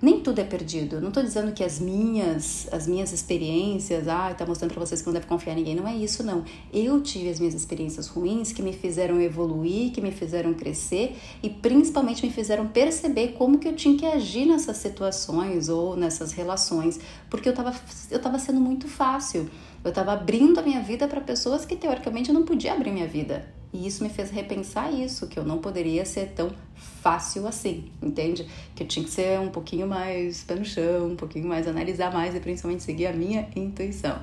nem 0.00 0.20
tudo 0.20 0.40
é 0.40 0.44
perdido. 0.44 1.00
Não 1.00 1.08
estou 1.08 1.22
dizendo 1.22 1.52
que 1.52 1.64
as 1.64 1.80
minhas, 1.80 2.68
as 2.72 2.86
minhas 2.86 3.12
experiências, 3.12 4.08
ah, 4.08 4.34
tá 4.34 4.44
mostrando 4.44 4.72
para 4.72 4.84
vocês 4.84 5.00
que 5.00 5.06
não 5.06 5.14
deve 5.14 5.26
confiar 5.26 5.52
em 5.52 5.56
ninguém. 5.56 5.74
Não 5.74 5.88
é 5.88 5.96
isso, 5.96 6.22
não. 6.22 6.44
Eu 6.72 7.00
tive 7.00 7.30
as 7.30 7.38
minhas 7.38 7.54
experiências 7.54 8.08
ruins 8.08 8.52
que 8.52 8.62
me 8.62 8.72
fizeram 8.72 9.20
evoluir, 9.20 9.92
que 9.92 10.00
me 10.00 10.10
fizeram 10.10 10.54
crescer 10.54 11.16
e 11.42 11.48
principalmente 11.48 12.24
me 12.24 12.32
fizeram 12.32 12.66
perceber 12.66 13.28
como 13.28 13.58
que 13.58 13.68
eu 13.68 13.74
tinha 13.74 13.96
que 13.96 14.06
agir 14.06 14.46
nessas 14.46 14.76
situações 14.76 15.68
ou 15.68 15.96
nessas 15.96 16.32
relações, 16.32 17.00
porque 17.30 17.48
eu 17.48 17.52
estava 17.52 17.74
eu 18.10 18.20
tava 18.20 18.38
sendo 18.38 18.60
muito 18.60 18.88
fácil. 18.88 19.48
Eu 19.82 19.90
estava 19.90 20.12
abrindo 20.12 20.58
a 20.58 20.62
minha 20.62 20.80
vida 20.80 21.06
para 21.06 21.20
pessoas 21.20 21.64
que 21.66 21.76
teoricamente 21.76 22.30
eu 22.30 22.34
não 22.34 22.42
podia 22.42 22.72
abrir 22.72 22.90
minha 22.90 23.06
vida. 23.06 23.46
E 23.74 23.88
isso 23.88 24.04
me 24.04 24.08
fez 24.08 24.30
repensar 24.30 24.94
isso, 24.94 25.26
que 25.26 25.36
eu 25.36 25.44
não 25.44 25.58
poderia 25.58 26.04
ser 26.04 26.28
tão 26.28 26.52
fácil 26.76 27.44
assim, 27.48 27.90
entende? 28.00 28.46
Que 28.72 28.84
eu 28.84 28.86
tinha 28.86 29.04
que 29.04 29.10
ser 29.10 29.40
um 29.40 29.48
pouquinho 29.48 29.84
mais 29.84 30.44
pé 30.44 30.54
no 30.54 30.64
chão, 30.64 31.08
um 31.08 31.16
pouquinho 31.16 31.48
mais 31.48 31.66
analisar 31.66 32.12
mais 32.12 32.36
e 32.36 32.40
principalmente 32.40 32.84
seguir 32.84 33.08
a 33.08 33.12
minha 33.12 33.48
intuição. 33.56 34.16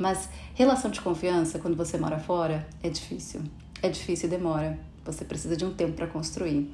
Mas 0.00 0.28
relação 0.54 0.88
de 0.88 1.00
confiança, 1.00 1.58
quando 1.58 1.76
você 1.76 1.98
mora 1.98 2.20
fora, 2.20 2.64
é 2.80 2.88
difícil. 2.88 3.40
É 3.82 3.88
difícil 3.88 4.28
e 4.28 4.30
demora. 4.30 4.78
Você 5.04 5.24
precisa 5.24 5.56
de 5.56 5.64
um 5.64 5.74
tempo 5.74 5.94
para 5.94 6.06
construir. 6.06 6.72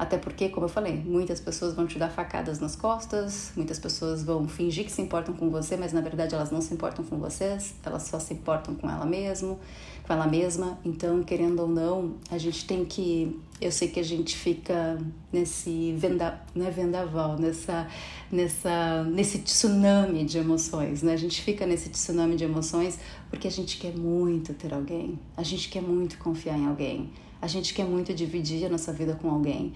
Até 0.00 0.16
porque, 0.16 0.48
como 0.48 0.64
eu 0.64 0.70
falei, 0.70 0.96
muitas 0.96 1.40
pessoas 1.40 1.74
vão 1.74 1.86
te 1.86 1.98
dar 1.98 2.08
facadas 2.08 2.58
nas 2.58 2.74
costas, 2.74 3.52
muitas 3.54 3.78
pessoas 3.78 4.24
vão 4.24 4.48
fingir 4.48 4.86
que 4.86 4.90
se 4.90 5.02
importam 5.02 5.34
com 5.34 5.50
você, 5.50 5.76
mas 5.76 5.92
na 5.92 6.00
verdade 6.00 6.34
elas 6.34 6.50
não 6.50 6.62
se 6.62 6.72
importam 6.72 7.04
com 7.04 7.18
vocês, 7.18 7.74
elas 7.84 8.04
só 8.04 8.18
se 8.18 8.32
importam 8.32 8.74
com 8.74 8.88
ela 8.88 9.04
mesmo, 9.04 9.60
com 10.02 10.10
ela 10.10 10.26
mesma. 10.26 10.78
Então, 10.86 11.22
querendo 11.22 11.60
ou 11.60 11.68
não, 11.68 12.14
a 12.30 12.38
gente 12.38 12.64
tem 12.64 12.82
que, 12.82 13.38
eu 13.60 13.70
sei 13.70 13.88
que 13.88 14.00
a 14.00 14.02
gente 14.02 14.34
fica 14.34 14.96
nesse 15.30 15.92
venda, 15.98 16.40
não 16.54 16.66
é 16.66 16.70
vendaval, 16.70 17.38
nessa 17.38 17.86
nessa 18.32 19.04
nesse 19.04 19.40
tsunami 19.40 20.24
de 20.24 20.38
emoções, 20.38 21.02
né? 21.02 21.12
A 21.12 21.18
gente 21.18 21.42
fica 21.42 21.66
nesse 21.66 21.90
tsunami 21.90 22.36
de 22.36 22.44
emoções 22.44 22.98
porque 23.28 23.46
a 23.46 23.50
gente 23.50 23.76
quer 23.76 23.94
muito 23.94 24.54
ter 24.54 24.72
alguém, 24.72 25.18
a 25.36 25.42
gente 25.42 25.68
quer 25.68 25.82
muito 25.82 26.16
confiar 26.16 26.56
em 26.56 26.66
alguém. 26.66 27.10
A 27.40 27.46
gente 27.46 27.72
quer 27.72 27.84
muito 27.84 28.12
dividir 28.12 28.64
a 28.66 28.68
nossa 28.68 28.92
vida 28.92 29.14
com 29.14 29.30
alguém. 29.30 29.72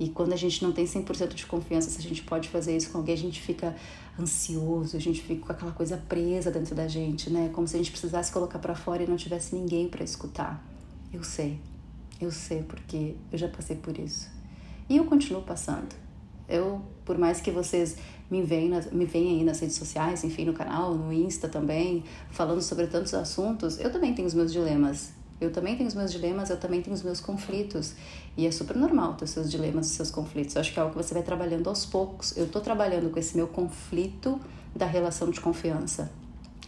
E 0.00 0.08
quando 0.08 0.32
a 0.32 0.36
gente 0.36 0.62
não 0.62 0.72
tem 0.72 0.84
100% 0.84 1.34
de 1.34 1.44
confiança 1.46 1.90
se 1.90 1.98
a 1.98 2.02
gente 2.02 2.22
pode 2.22 2.48
fazer 2.48 2.76
isso 2.76 2.90
com 2.90 2.98
alguém, 2.98 3.14
a 3.14 3.18
gente 3.18 3.40
fica 3.40 3.74
ansioso, 4.18 4.96
a 4.96 5.00
gente 5.00 5.20
fica 5.20 5.46
com 5.46 5.52
aquela 5.52 5.72
coisa 5.72 5.96
presa 5.96 6.50
dentro 6.50 6.74
da 6.74 6.86
gente, 6.86 7.30
né? 7.30 7.50
Como 7.52 7.66
se 7.66 7.74
a 7.74 7.78
gente 7.78 7.90
precisasse 7.90 8.32
colocar 8.32 8.60
para 8.60 8.76
fora 8.76 9.02
e 9.02 9.06
não 9.08 9.16
tivesse 9.16 9.56
ninguém 9.56 9.88
para 9.88 10.04
escutar. 10.04 10.64
Eu 11.12 11.24
sei. 11.24 11.58
Eu 12.20 12.30
sei 12.30 12.62
porque 12.62 13.16
eu 13.32 13.38
já 13.38 13.48
passei 13.48 13.76
por 13.76 13.98
isso. 13.98 14.28
E 14.88 14.96
eu 14.96 15.04
continuo 15.04 15.42
passando. 15.42 15.94
Eu, 16.48 16.80
por 17.04 17.18
mais 17.18 17.40
que 17.40 17.50
vocês 17.50 17.96
me 18.30 18.42
veem, 18.42 18.70
me 18.92 19.04
veem 19.04 19.38
aí 19.38 19.44
nas 19.44 19.60
redes 19.60 19.76
sociais, 19.76 20.24
enfim, 20.24 20.44
no 20.44 20.52
canal, 20.52 20.94
no 20.94 21.12
Insta 21.12 21.48
também, 21.48 22.04
falando 22.30 22.62
sobre 22.62 22.86
tantos 22.86 23.14
assuntos, 23.14 23.78
eu 23.80 23.92
também 23.92 24.14
tenho 24.14 24.26
os 24.26 24.34
meus 24.34 24.52
dilemas. 24.52 25.12
Eu 25.40 25.52
também 25.52 25.76
tenho 25.76 25.88
os 25.88 25.94
meus 25.94 26.10
dilemas, 26.10 26.50
eu 26.50 26.56
também 26.56 26.82
tenho 26.82 26.94
os 26.94 27.02
meus 27.02 27.20
conflitos. 27.20 27.94
E 28.36 28.46
é 28.46 28.50
super 28.50 28.76
normal 28.76 29.14
ter 29.14 29.24
os 29.24 29.30
seus 29.30 29.50
dilemas 29.50 29.86
e 29.86 29.90
seus 29.90 30.10
conflitos. 30.10 30.54
Eu 30.54 30.60
acho 30.60 30.72
que 30.72 30.78
é 30.78 30.82
algo 30.82 30.94
que 30.94 31.02
você 31.02 31.14
vai 31.14 31.22
trabalhando 31.22 31.68
aos 31.68 31.86
poucos. 31.86 32.36
Eu 32.36 32.48
tô 32.48 32.60
trabalhando 32.60 33.10
com 33.10 33.18
esse 33.18 33.36
meu 33.36 33.46
conflito 33.46 34.40
da 34.74 34.86
relação 34.86 35.30
de 35.30 35.40
confiança. 35.40 36.10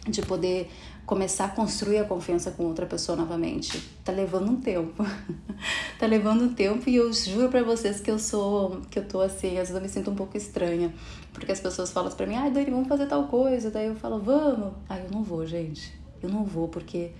De 0.07 0.21
poder 0.21 0.69
começar 1.05 1.45
a 1.45 1.49
construir 1.49 1.99
a 1.99 2.05
confiança 2.05 2.51
com 2.51 2.63
outra 2.63 2.85
pessoa 2.85 3.17
novamente. 3.17 3.77
Tá 4.03 4.11
levando 4.11 4.49
um 4.49 4.55
tempo. 4.55 5.05
tá 5.99 6.05
levando 6.05 6.45
um 6.45 6.53
tempo 6.53 6.89
e 6.89 6.95
eu 6.95 7.11
juro 7.11 7.49
para 7.49 7.63
vocês 7.63 7.99
que 7.99 8.09
eu 8.09 8.17
sou, 8.17 8.81
que 8.89 8.97
eu 8.97 9.05
tô 9.05 9.19
assim, 9.19 9.49
às 9.59 9.67
vezes 9.69 9.75
eu 9.75 9.81
me 9.81 9.89
sinto 9.89 10.09
um 10.09 10.15
pouco 10.15 10.37
estranha, 10.37 10.93
porque 11.33 11.51
as 11.51 11.59
pessoas 11.59 11.91
falam 11.91 12.11
para 12.11 12.25
mim: 12.25 12.35
"Ai, 12.35 12.49
Dani, 12.49 12.71
vamos 12.71 12.87
fazer 12.87 13.07
tal 13.07 13.27
coisa". 13.27 13.69
Daí 13.69 13.87
eu 13.87 13.95
falo: 13.95 14.19
"Vamos". 14.19 14.73
Ai, 14.87 15.03
eu 15.05 15.11
não 15.11 15.21
vou, 15.21 15.45
gente. 15.45 15.93
Eu 16.23 16.29
não 16.29 16.45
vou 16.45 16.67
porque 16.67 17.11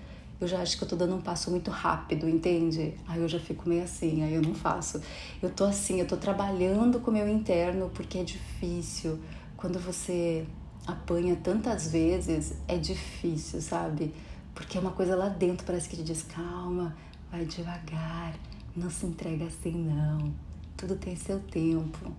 eu 0.42 0.48
já 0.48 0.60
acho 0.60 0.76
que 0.76 0.82
eu 0.82 0.88
tô 0.88 0.96
dando 0.96 1.14
um 1.14 1.20
passo 1.20 1.50
muito 1.50 1.70
rápido, 1.70 2.28
entende? 2.28 2.94
Aí 3.06 3.20
eu 3.20 3.28
já 3.28 3.38
fico 3.38 3.68
meio 3.68 3.84
assim, 3.84 4.22
aí 4.22 4.34
eu 4.34 4.42
não 4.42 4.54
faço. 4.54 5.00
Eu 5.40 5.50
tô 5.50 5.64
assim, 5.64 6.00
eu 6.00 6.06
tô 6.06 6.16
trabalhando 6.16 6.98
com 7.00 7.10
o 7.10 7.14
meu 7.14 7.28
interno 7.28 7.90
porque 7.94 8.18
é 8.18 8.24
difícil. 8.24 9.20
Quando 9.56 9.78
você 9.78 10.44
apanha 10.86 11.36
tantas 11.36 11.92
vezes, 11.92 12.54
é 12.66 12.76
difícil, 12.76 13.60
sabe? 13.60 14.12
Porque 14.52 14.76
é 14.76 14.80
uma 14.80 14.90
coisa 14.90 15.14
lá 15.14 15.28
dentro, 15.28 15.64
parece 15.64 15.88
que 15.88 15.96
te 15.96 16.02
diz, 16.02 16.22
calma, 16.22 16.96
vai 17.30 17.44
devagar, 17.44 18.34
não 18.74 18.90
se 18.90 19.06
entrega 19.06 19.44
assim 19.44 19.72
não. 19.72 20.34
Tudo 20.76 20.96
tem 20.96 21.14
seu 21.14 21.38
tempo. 21.38 22.12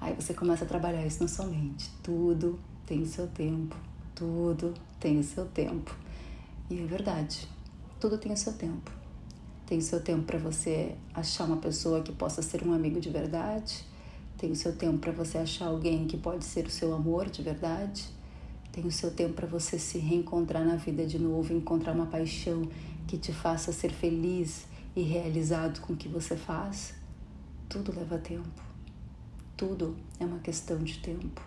Aí 0.00 0.14
você 0.14 0.32
começa 0.32 0.64
a 0.64 0.66
trabalhar 0.66 1.04
isso 1.04 1.22
na 1.22 1.28
sua 1.28 1.46
mente. 1.46 1.90
Tudo 2.02 2.58
tem 2.86 3.04
seu 3.04 3.26
tempo. 3.26 3.76
Tudo 4.14 4.72
tem 4.98 5.22
seu 5.22 5.44
tempo. 5.44 5.94
E 6.70 6.80
é 6.80 6.86
verdade 6.86 7.55
tudo 8.00 8.18
tem 8.18 8.32
o 8.32 8.36
seu 8.36 8.52
tempo. 8.52 8.90
Tem 9.66 9.78
o 9.78 9.82
seu 9.82 10.00
tempo 10.00 10.22
para 10.22 10.38
você 10.38 10.94
achar 11.12 11.44
uma 11.44 11.56
pessoa 11.56 12.00
que 12.00 12.12
possa 12.12 12.40
ser 12.42 12.66
um 12.66 12.72
amigo 12.72 13.00
de 13.00 13.10
verdade. 13.10 13.84
Tem 14.38 14.50
o 14.50 14.56
seu 14.56 14.76
tempo 14.76 14.98
para 14.98 15.12
você 15.12 15.38
achar 15.38 15.66
alguém 15.66 16.06
que 16.06 16.16
pode 16.16 16.44
ser 16.44 16.66
o 16.66 16.70
seu 16.70 16.94
amor 16.94 17.28
de 17.28 17.42
verdade. 17.42 18.04
Tem 18.70 18.86
o 18.86 18.92
seu 18.92 19.10
tempo 19.10 19.34
para 19.34 19.46
você 19.46 19.78
se 19.78 19.98
reencontrar 19.98 20.64
na 20.64 20.76
vida 20.76 21.06
de 21.06 21.18
novo, 21.18 21.52
encontrar 21.52 21.92
uma 21.92 22.06
paixão 22.06 22.68
que 23.06 23.16
te 23.16 23.32
faça 23.32 23.72
ser 23.72 23.90
feliz 23.90 24.66
e 24.94 25.02
realizado 25.02 25.80
com 25.80 25.94
o 25.94 25.96
que 25.96 26.08
você 26.08 26.36
faz. 26.36 26.94
Tudo 27.68 27.92
leva 27.94 28.18
tempo. 28.18 28.62
Tudo 29.56 29.96
é 30.20 30.24
uma 30.24 30.38
questão 30.38 30.78
de 30.78 30.98
tempo. 30.98 31.40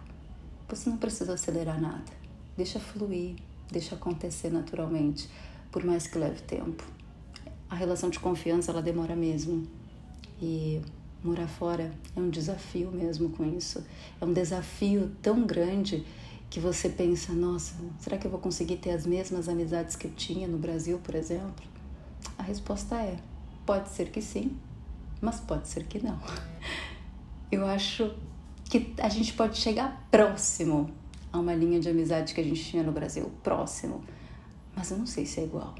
Você 0.67 0.89
não 0.89 0.97
precisa 0.97 1.33
acelerar 1.33 1.79
nada. 1.79 2.11
Deixa 2.57 2.79
fluir, 2.79 3.35
deixa 3.71 3.95
acontecer 3.95 4.49
naturalmente, 4.49 5.29
por 5.71 5.83
mais 5.83 6.07
que 6.07 6.17
leve 6.17 6.41
tempo. 6.41 6.83
A 7.69 7.75
relação 7.75 8.09
de 8.09 8.19
confiança 8.19 8.71
ela 8.71 8.81
demora 8.81 9.15
mesmo. 9.15 9.67
E 10.41 10.81
morar 11.23 11.47
fora 11.47 11.91
é 12.15 12.19
um 12.19 12.29
desafio 12.29 12.91
mesmo 12.91 13.29
com 13.29 13.45
isso. 13.45 13.83
É 14.19 14.25
um 14.25 14.33
desafio 14.33 15.11
tão 15.21 15.45
grande 15.45 16.05
que 16.49 16.59
você 16.59 16.89
pensa, 16.89 17.31
nossa, 17.33 17.75
será 17.99 18.17
que 18.17 18.25
eu 18.25 18.31
vou 18.31 18.39
conseguir 18.39 18.77
ter 18.77 18.91
as 18.91 19.05
mesmas 19.05 19.47
amizades 19.47 19.95
que 19.95 20.07
eu 20.07 20.11
tinha 20.11 20.47
no 20.47 20.57
Brasil, 20.57 20.99
por 21.03 21.13
exemplo? 21.13 21.63
A 22.37 22.43
resposta 22.43 22.95
é: 22.95 23.17
pode 23.65 23.89
ser 23.89 24.09
que 24.09 24.21
sim, 24.21 24.57
mas 25.21 25.39
pode 25.39 25.67
ser 25.67 25.85
que 25.85 26.03
não. 26.03 26.19
Eu 27.51 27.65
acho 27.65 28.13
que 28.65 28.93
a 28.99 29.09
gente 29.09 29.33
pode 29.33 29.57
chegar 29.57 30.07
próximo 30.11 30.91
a 31.33 31.39
uma 31.39 31.53
linha 31.53 31.79
de 31.79 31.89
amizade 31.89 32.33
que 32.33 32.41
a 32.41 32.43
gente 32.43 32.63
tinha 32.63 32.83
no 32.83 32.91
Brasil, 32.91 33.31
próximo, 33.41 34.03
mas 34.75 34.91
eu 34.91 34.97
não 34.97 35.05
sei 35.05 35.25
se 35.25 35.39
é 35.39 35.43
igual. 35.43 35.75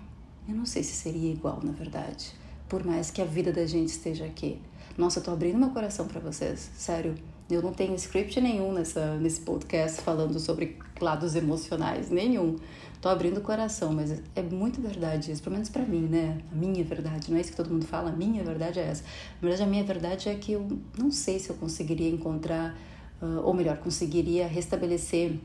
Eu 0.48 0.56
não 0.56 0.66
sei 0.66 0.84
se 0.84 0.94
seria 0.94 1.32
igual, 1.32 1.60
na 1.64 1.72
verdade, 1.72 2.32
por 2.68 2.84
mais 2.84 3.12
que 3.12 3.22
a 3.22 3.26
vida 3.26 3.52
da 3.52 3.66
gente 3.66 3.90
esteja 3.90 4.26
aqui. 4.26 4.60
Nossa, 4.98 5.20
eu 5.20 5.24
tô 5.24 5.32
abrindo 5.32 5.58
meu 5.58 5.70
coração 5.70 6.08
para 6.08 6.20
vocês, 6.20 6.72
sério. 6.76 7.16
Eu 7.50 7.62
não 7.62 7.74
tenho 7.74 7.96
script 7.96 8.40
nenhum 8.42 8.74
nessa, 8.74 9.16
nesse 9.16 9.42
podcast 9.42 10.02
falando 10.02 10.40
sobre 10.40 10.78
lados 11.02 11.36
emocionais, 11.36 12.10
nenhum. 12.10 12.58
Tô 13.02 13.08
abrindo 13.08 13.38
o 13.38 13.42
coração, 13.42 13.94
mas 13.94 14.22
é 14.36 14.42
muito 14.42 14.82
verdade 14.82 15.32
isso, 15.32 15.42
pelo 15.42 15.54
menos 15.54 15.70
para 15.70 15.84
mim, 15.84 16.02
né? 16.02 16.42
A 16.52 16.56
minha 16.56 16.84
verdade, 16.84 17.32
não 17.32 17.38
é 17.38 17.42
isso 17.42 17.52
que 17.52 17.56
todo 17.56 17.72
mundo 17.72 17.86
fala, 17.86 18.10
a 18.10 18.12
minha 18.12 18.44
verdade 18.44 18.80
é 18.80 18.84
essa. 18.84 19.04
Na 19.42 19.48
verdade, 19.48 19.64
a 19.64 19.66
minha 19.66 19.84
verdade 19.84 20.30
é 20.30 20.36
que 20.36 20.52
eu 20.52 20.68
não 20.98 21.10
sei 21.10 21.40
se 21.40 21.50
eu 21.50 21.56
conseguiria 21.56 22.10
encontrar, 22.10 22.78
uh, 23.22 23.40
ou 23.44 23.54
melhor, 23.54 23.78
conseguiria 23.78 24.48
restabelecer 24.48 25.40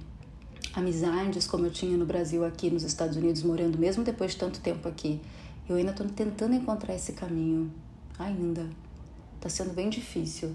amizades 0.74 1.46
como 1.46 1.66
eu 1.66 1.70
tinha 1.70 1.96
no 1.96 2.06
Brasil, 2.06 2.44
aqui 2.44 2.70
nos 2.70 2.82
Estados 2.82 3.16
Unidos, 3.16 3.42
morando 3.42 3.78
mesmo 3.78 4.04
depois 4.04 4.32
de 4.32 4.38
tanto 4.38 4.60
tempo 4.60 4.88
aqui. 4.88 5.20
Eu 5.68 5.76
ainda 5.76 5.92
estou 5.92 6.06
tentando 6.08 6.54
encontrar 6.54 6.94
esse 6.94 7.12
caminho, 7.12 7.72
ainda. 8.18 8.68
Tá 9.40 9.48
sendo 9.48 9.72
bem 9.72 9.88
difícil 9.88 10.54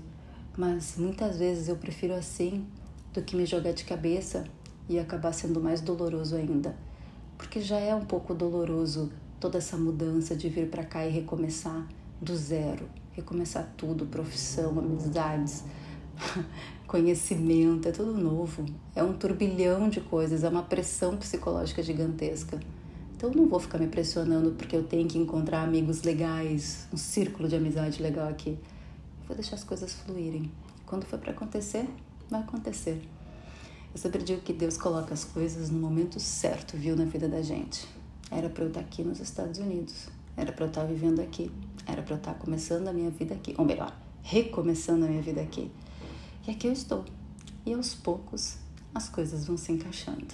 mas 0.59 0.97
muitas 0.97 1.37
vezes 1.37 1.69
eu 1.69 1.77
prefiro 1.77 2.13
assim 2.13 2.65
do 3.13 3.21
que 3.21 3.33
me 3.33 3.45
jogar 3.45 3.71
de 3.71 3.85
cabeça 3.85 4.43
e 4.89 4.99
acabar 4.99 5.31
sendo 5.31 5.61
mais 5.61 5.79
doloroso 5.79 6.35
ainda. 6.35 6.75
Porque 7.37 7.61
já 7.61 7.77
é 7.79 7.95
um 7.95 8.03
pouco 8.03 8.33
doloroso 8.33 9.09
toda 9.39 9.57
essa 9.57 9.77
mudança 9.77 10.35
de 10.35 10.49
vir 10.49 10.69
para 10.69 10.83
cá 10.83 11.05
e 11.05 11.09
recomeçar 11.09 11.87
do 12.21 12.35
zero, 12.35 12.89
recomeçar 13.13 13.71
tudo, 13.77 14.05
profissão, 14.07 14.77
amizades, 14.77 15.63
conhecimento, 16.87 17.87
é 17.87 17.91
tudo 17.91 18.13
novo. 18.13 18.65
É 18.95 19.03
um 19.03 19.13
turbilhão 19.13 19.89
de 19.89 20.01
coisas, 20.01 20.43
é 20.43 20.49
uma 20.49 20.63
pressão 20.63 21.17
psicológica 21.17 21.81
gigantesca. 21.83 22.59
Então 23.15 23.29
eu 23.29 23.35
não 23.35 23.47
vou 23.47 23.59
ficar 23.59 23.77
me 23.77 23.87
pressionando 23.87 24.51
porque 24.51 24.75
eu 24.75 24.83
tenho 24.83 25.07
que 25.07 25.17
encontrar 25.17 25.63
amigos 25.63 26.03
legais, 26.03 26.87
um 26.93 26.97
círculo 26.97 27.49
de 27.49 27.55
amizade 27.55 28.01
legal 28.01 28.29
aqui. 28.29 28.57
Vou 29.27 29.35
deixar 29.35 29.55
as 29.55 29.63
coisas 29.63 29.93
fluírem. 29.93 30.51
Quando 30.85 31.05
for 31.05 31.19
para 31.19 31.31
acontecer, 31.31 31.85
vai 32.29 32.41
acontecer. 32.41 33.01
Eu 33.93 33.99
sempre 33.99 34.23
digo 34.23 34.41
que 34.41 34.53
Deus 34.53 34.77
coloca 34.77 35.13
as 35.13 35.25
coisas 35.25 35.69
no 35.69 35.79
momento 35.79 36.19
certo, 36.19 36.77
viu, 36.77 36.95
na 36.95 37.05
vida 37.05 37.27
da 37.27 37.41
gente. 37.41 37.87
Era 38.31 38.49
para 38.49 38.63
eu 38.63 38.67
estar 38.69 38.81
aqui 38.81 39.03
nos 39.03 39.19
Estados 39.19 39.59
Unidos. 39.59 40.07
Era 40.37 40.51
para 40.51 40.65
eu 40.65 40.69
estar 40.69 40.83
vivendo 40.85 41.19
aqui. 41.19 41.51
Era 41.85 42.01
para 42.01 42.13
eu 42.13 42.17
estar 42.17 42.35
começando 42.35 42.87
a 42.87 42.93
minha 42.93 43.09
vida 43.09 43.33
aqui. 43.33 43.53
Ou 43.57 43.65
melhor, 43.65 43.93
recomeçando 44.21 45.05
a 45.05 45.07
minha 45.07 45.21
vida 45.21 45.41
aqui. 45.41 45.69
E 46.49 46.51
aqui 46.51 46.65
eu 46.65 46.73
estou. 46.73 47.05
E 47.63 47.71
aos 47.75 47.93
poucos 47.93 48.57
as 48.95 49.07
coisas 49.07 49.45
vão 49.45 49.55
se 49.55 49.71
encaixando. 49.71 50.33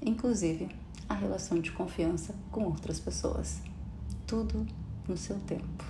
Inclusive 0.00 0.68
a 1.08 1.14
relação 1.14 1.58
de 1.60 1.72
confiança 1.72 2.36
com 2.52 2.66
outras 2.66 3.00
pessoas. 3.00 3.60
Tudo 4.28 4.64
no 5.08 5.16
seu 5.16 5.36
tempo. 5.40 5.84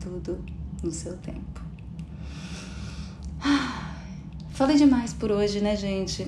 Tudo 0.00 0.44
no 0.82 0.90
seu 0.90 1.16
tempo. 1.18 1.60
Falei 4.50 4.76
demais 4.76 5.14
por 5.14 5.30
hoje, 5.30 5.60
né, 5.60 5.76
gente? 5.76 6.26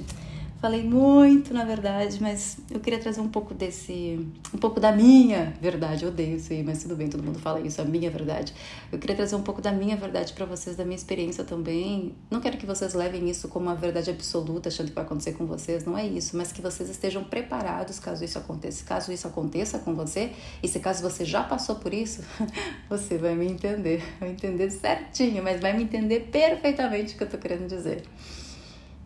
Falei 0.60 0.82
muito, 0.82 1.54
na 1.54 1.64
verdade, 1.64 2.20
mas 2.20 2.58
eu 2.68 2.80
queria 2.80 2.98
trazer 2.98 3.20
um 3.20 3.28
pouco 3.28 3.54
desse. 3.54 4.28
um 4.52 4.58
pouco 4.58 4.80
da 4.80 4.90
minha 4.90 5.54
verdade. 5.62 6.02
Eu 6.02 6.08
odeio 6.08 6.36
isso 6.36 6.52
aí, 6.52 6.64
mas 6.64 6.82
tudo 6.82 6.96
bem, 6.96 7.08
todo 7.08 7.22
mundo 7.22 7.38
fala 7.38 7.60
isso, 7.60 7.80
a 7.80 7.84
minha 7.84 8.10
verdade. 8.10 8.52
Eu 8.90 8.98
queria 8.98 9.14
trazer 9.14 9.36
um 9.36 9.42
pouco 9.42 9.62
da 9.62 9.70
minha 9.70 9.96
verdade 9.96 10.32
para 10.32 10.44
vocês, 10.44 10.74
da 10.74 10.84
minha 10.84 10.96
experiência 10.96 11.44
também. 11.44 12.12
Não 12.28 12.40
quero 12.40 12.56
que 12.58 12.66
vocês 12.66 12.92
levem 12.92 13.30
isso 13.30 13.46
como 13.46 13.66
uma 13.66 13.76
verdade 13.76 14.10
absoluta, 14.10 14.68
achando 14.68 14.88
que 14.88 14.94
vai 14.96 15.04
acontecer 15.04 15.34
com 15.34 15.46
vocês, 15.46 15.84
não 15.84 15.96
é 15.96 16.04
isso, 16.04 16.36
mas 16.36 16.50
que 16.50 16.60
vocês 16.60 16.90
estejam 16.90 17.22
preparados 17.22 18.00
caso 18.00 18.24
isso 18.24 18.36
aconteça. 18.36 18.84
Caso 18.84 19.12
isso 19.12 19.28
aconteça 19.28 19.78
com 19.78 19.94
você, 19.94 20.32
e 20.60 20.66
se 20.66 20.80
caso 20.80 21.08
você 21.08 21.24
já 21.24 21.44
passou 21.44 21.76
por 21.76 21.94
isso, 21.94 22.24
você 22.90 23.16
vai 23.16 23.36
me 23.36 23.46
entender. 23.46 24.02
Vai 24.18 24.30
entender 24.32 24.70
certinho, 24.70 25.40
mas 25.40 25.60
vai 25.60 25.76
me 25.76 25.84
entender 25.84 26.30
perfeitamente 26.32 27.14
o 27.14 27.16
que 27.16 27.22
eu 27.22 27.30
tô 27.30 27.38
querendo 27.38 27.68
dizer. 27.68 28.02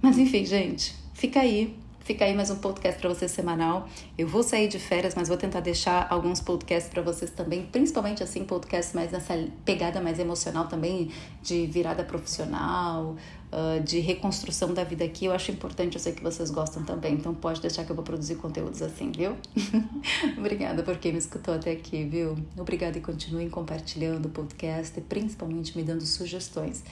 Mas 0.00 0.16
enfim, 0.16 0.46
gente 0.46 1.01
Fica 1.22 1.38
aí, 1.38 1.78
fica 2.00 2.24
aí 2.24 2.34
mais 2.34 2.50
um 2.50 2.56
podcast 2.56 3.00
para 3.00 3.08
você 3.08 3.28
semanal. 3.28 3.88
Eu 4.18 4.26
vou 4.26 4.42
sair 4.42 4.66
de 4.66 4.80
férias, 4.80 5.14
mas 5.14 5.28
vou 5.28 5.36
tentar 5.36 5.60
deixar 5.60 6.08
alguns 6.10 6.40
podcasts 6.40 6.90
para 6.90 7.00
vocês 7.00 7.30
também, 7.30 7.64
principalmente 7.64 8.24
assim 8.24 8.42
podcasts 8.44 8.92
mais 8.92 9.12
nessa 9.12 9.34
pegada 9.64 10.00
mais 10.00 10.18
emocional 10.18 10.66
também 10.66 11.12
de 11.40 11.64
virada 11.66 12.02
profissional, 12.02 13.14
uh, 13.52 13.80
de 13.84 14.00
reconstrução 14.00 14.74
da 14.74 14.82
vida 14.82 15.04
aqui. 15.04 15.26
Eu 15.26 15.32
acho 15.32 15.52
importante, 15.52 15.94
eu 15.94 16.00
sei 16.00 16.12
que 16.12 16.24
vocês 16.24 16.50
gostam 16.50 16.82
também, 16.82 17.14
então 17.14 17.32
pode 17.32 17.60
deixar 17.60 17.84
que 17.84 17.92
eu 17.92 17.94
vou 17.94 18.04
produzir 18.04 18.34
conteúdos 18.34 18.82
assim, 18.82 19.12
viu? 19.12 19.36
Obrigada 20.36 20.82
por 20.82 20.96
quem 20.96 21.12
me 21.12 21.18
escutou 21.18 21.54
até 21.54 21.70
aqui, 21.70 22.02
viu? 22.02 22.36
Obrigada 22.58 22.98
e 22.98 23.00
continuem 23.00 23.48
compartilhando 23.48 24.26
o 24.26 24.28
podcast 24.28 24.98
e 24.98 25.00
principalmente 25.00 25.78
me 25.78 25.84
dando 25.84 26.04
sugestões, 26.04 26.82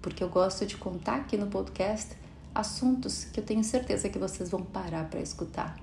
porque 0.00 0.22
eu 0.22 0.28
gosto 0.28 0.64
de 0.64 0.76
contar 0.76 1.16
aqui 1.16 1.36
no 1.36 1.48
podcast 1.48 2.19
assuntos 2.54 3.24
que 3.24 3.40
eu 3.40 3.44
tenho 3.44 3.62
certeza 3.64 4.08
que 4.08 4.18
vocês 4.18 4.50
vão 4.50 4.62
parar 4.62 5.04
para 5.08 5.20
escutar, 5.20 5.76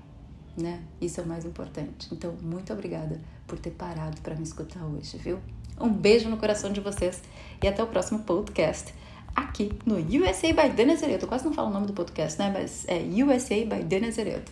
né? 0.56 0.82
Isso 1.00 1.20
é 1.20 1.24
o 1.24 1.26
mais 1.26 1.44
importante. 1.44 2.08
Então, 2.12 2.34
muito 2.42 2.72
obrigada 2.72 3.20
por 3.46 3.58
ter 3.58 3.70
parado 3.70 4.20
para 4.20 4.34
me 4.34 4.42
escutar 4.42 4.84
hoje, 4.84 5.16
viu? 5.18 5.38
Um 5.80 5.92
beijo 5.92 6.28
no 6.28 6.36
coração 6.36 6.72
de 6.72 6.80
vocês 6.80 7.22
e 7.62 7.68
até 7.68 7.82
o 7.82 7.86
próximo 7.86 8.20
podcast 8.20 8.92
aqui 9.34 9.70
no 9.86 9.96
USA 9.96 10.52
by 10.52 10.70
Dana 10.74 10.96
Zereto. 10.96 11.26
Quase 11.26 11.44
não 11.44 11.52
falo 11.52 11.68
o 11.68 11.72
nome 11.72 11.86
do 11.86 11.92
podcast, 11.92 12.38
né? 12.38 12.50
Mas 12.52 12.84
é 12.88 12.98
USA 13.24 13.54
by 13.64 13.84
Dana 13.84 14.10
Zereto. 14.10 14.50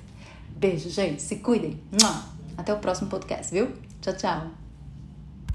Beijo, 0.51 0.89
gente. 0.89 1.21
Se 1.21 1.37
cuidem. 1.37 1.81
Até 2.57 2.73
o 2.73 2.79
próximo 2.79 3.11
podcast, 3.11 3.53
viu? 3.53 3.73
Tchau, 4.01 4.17
tchau. 4.17 4.66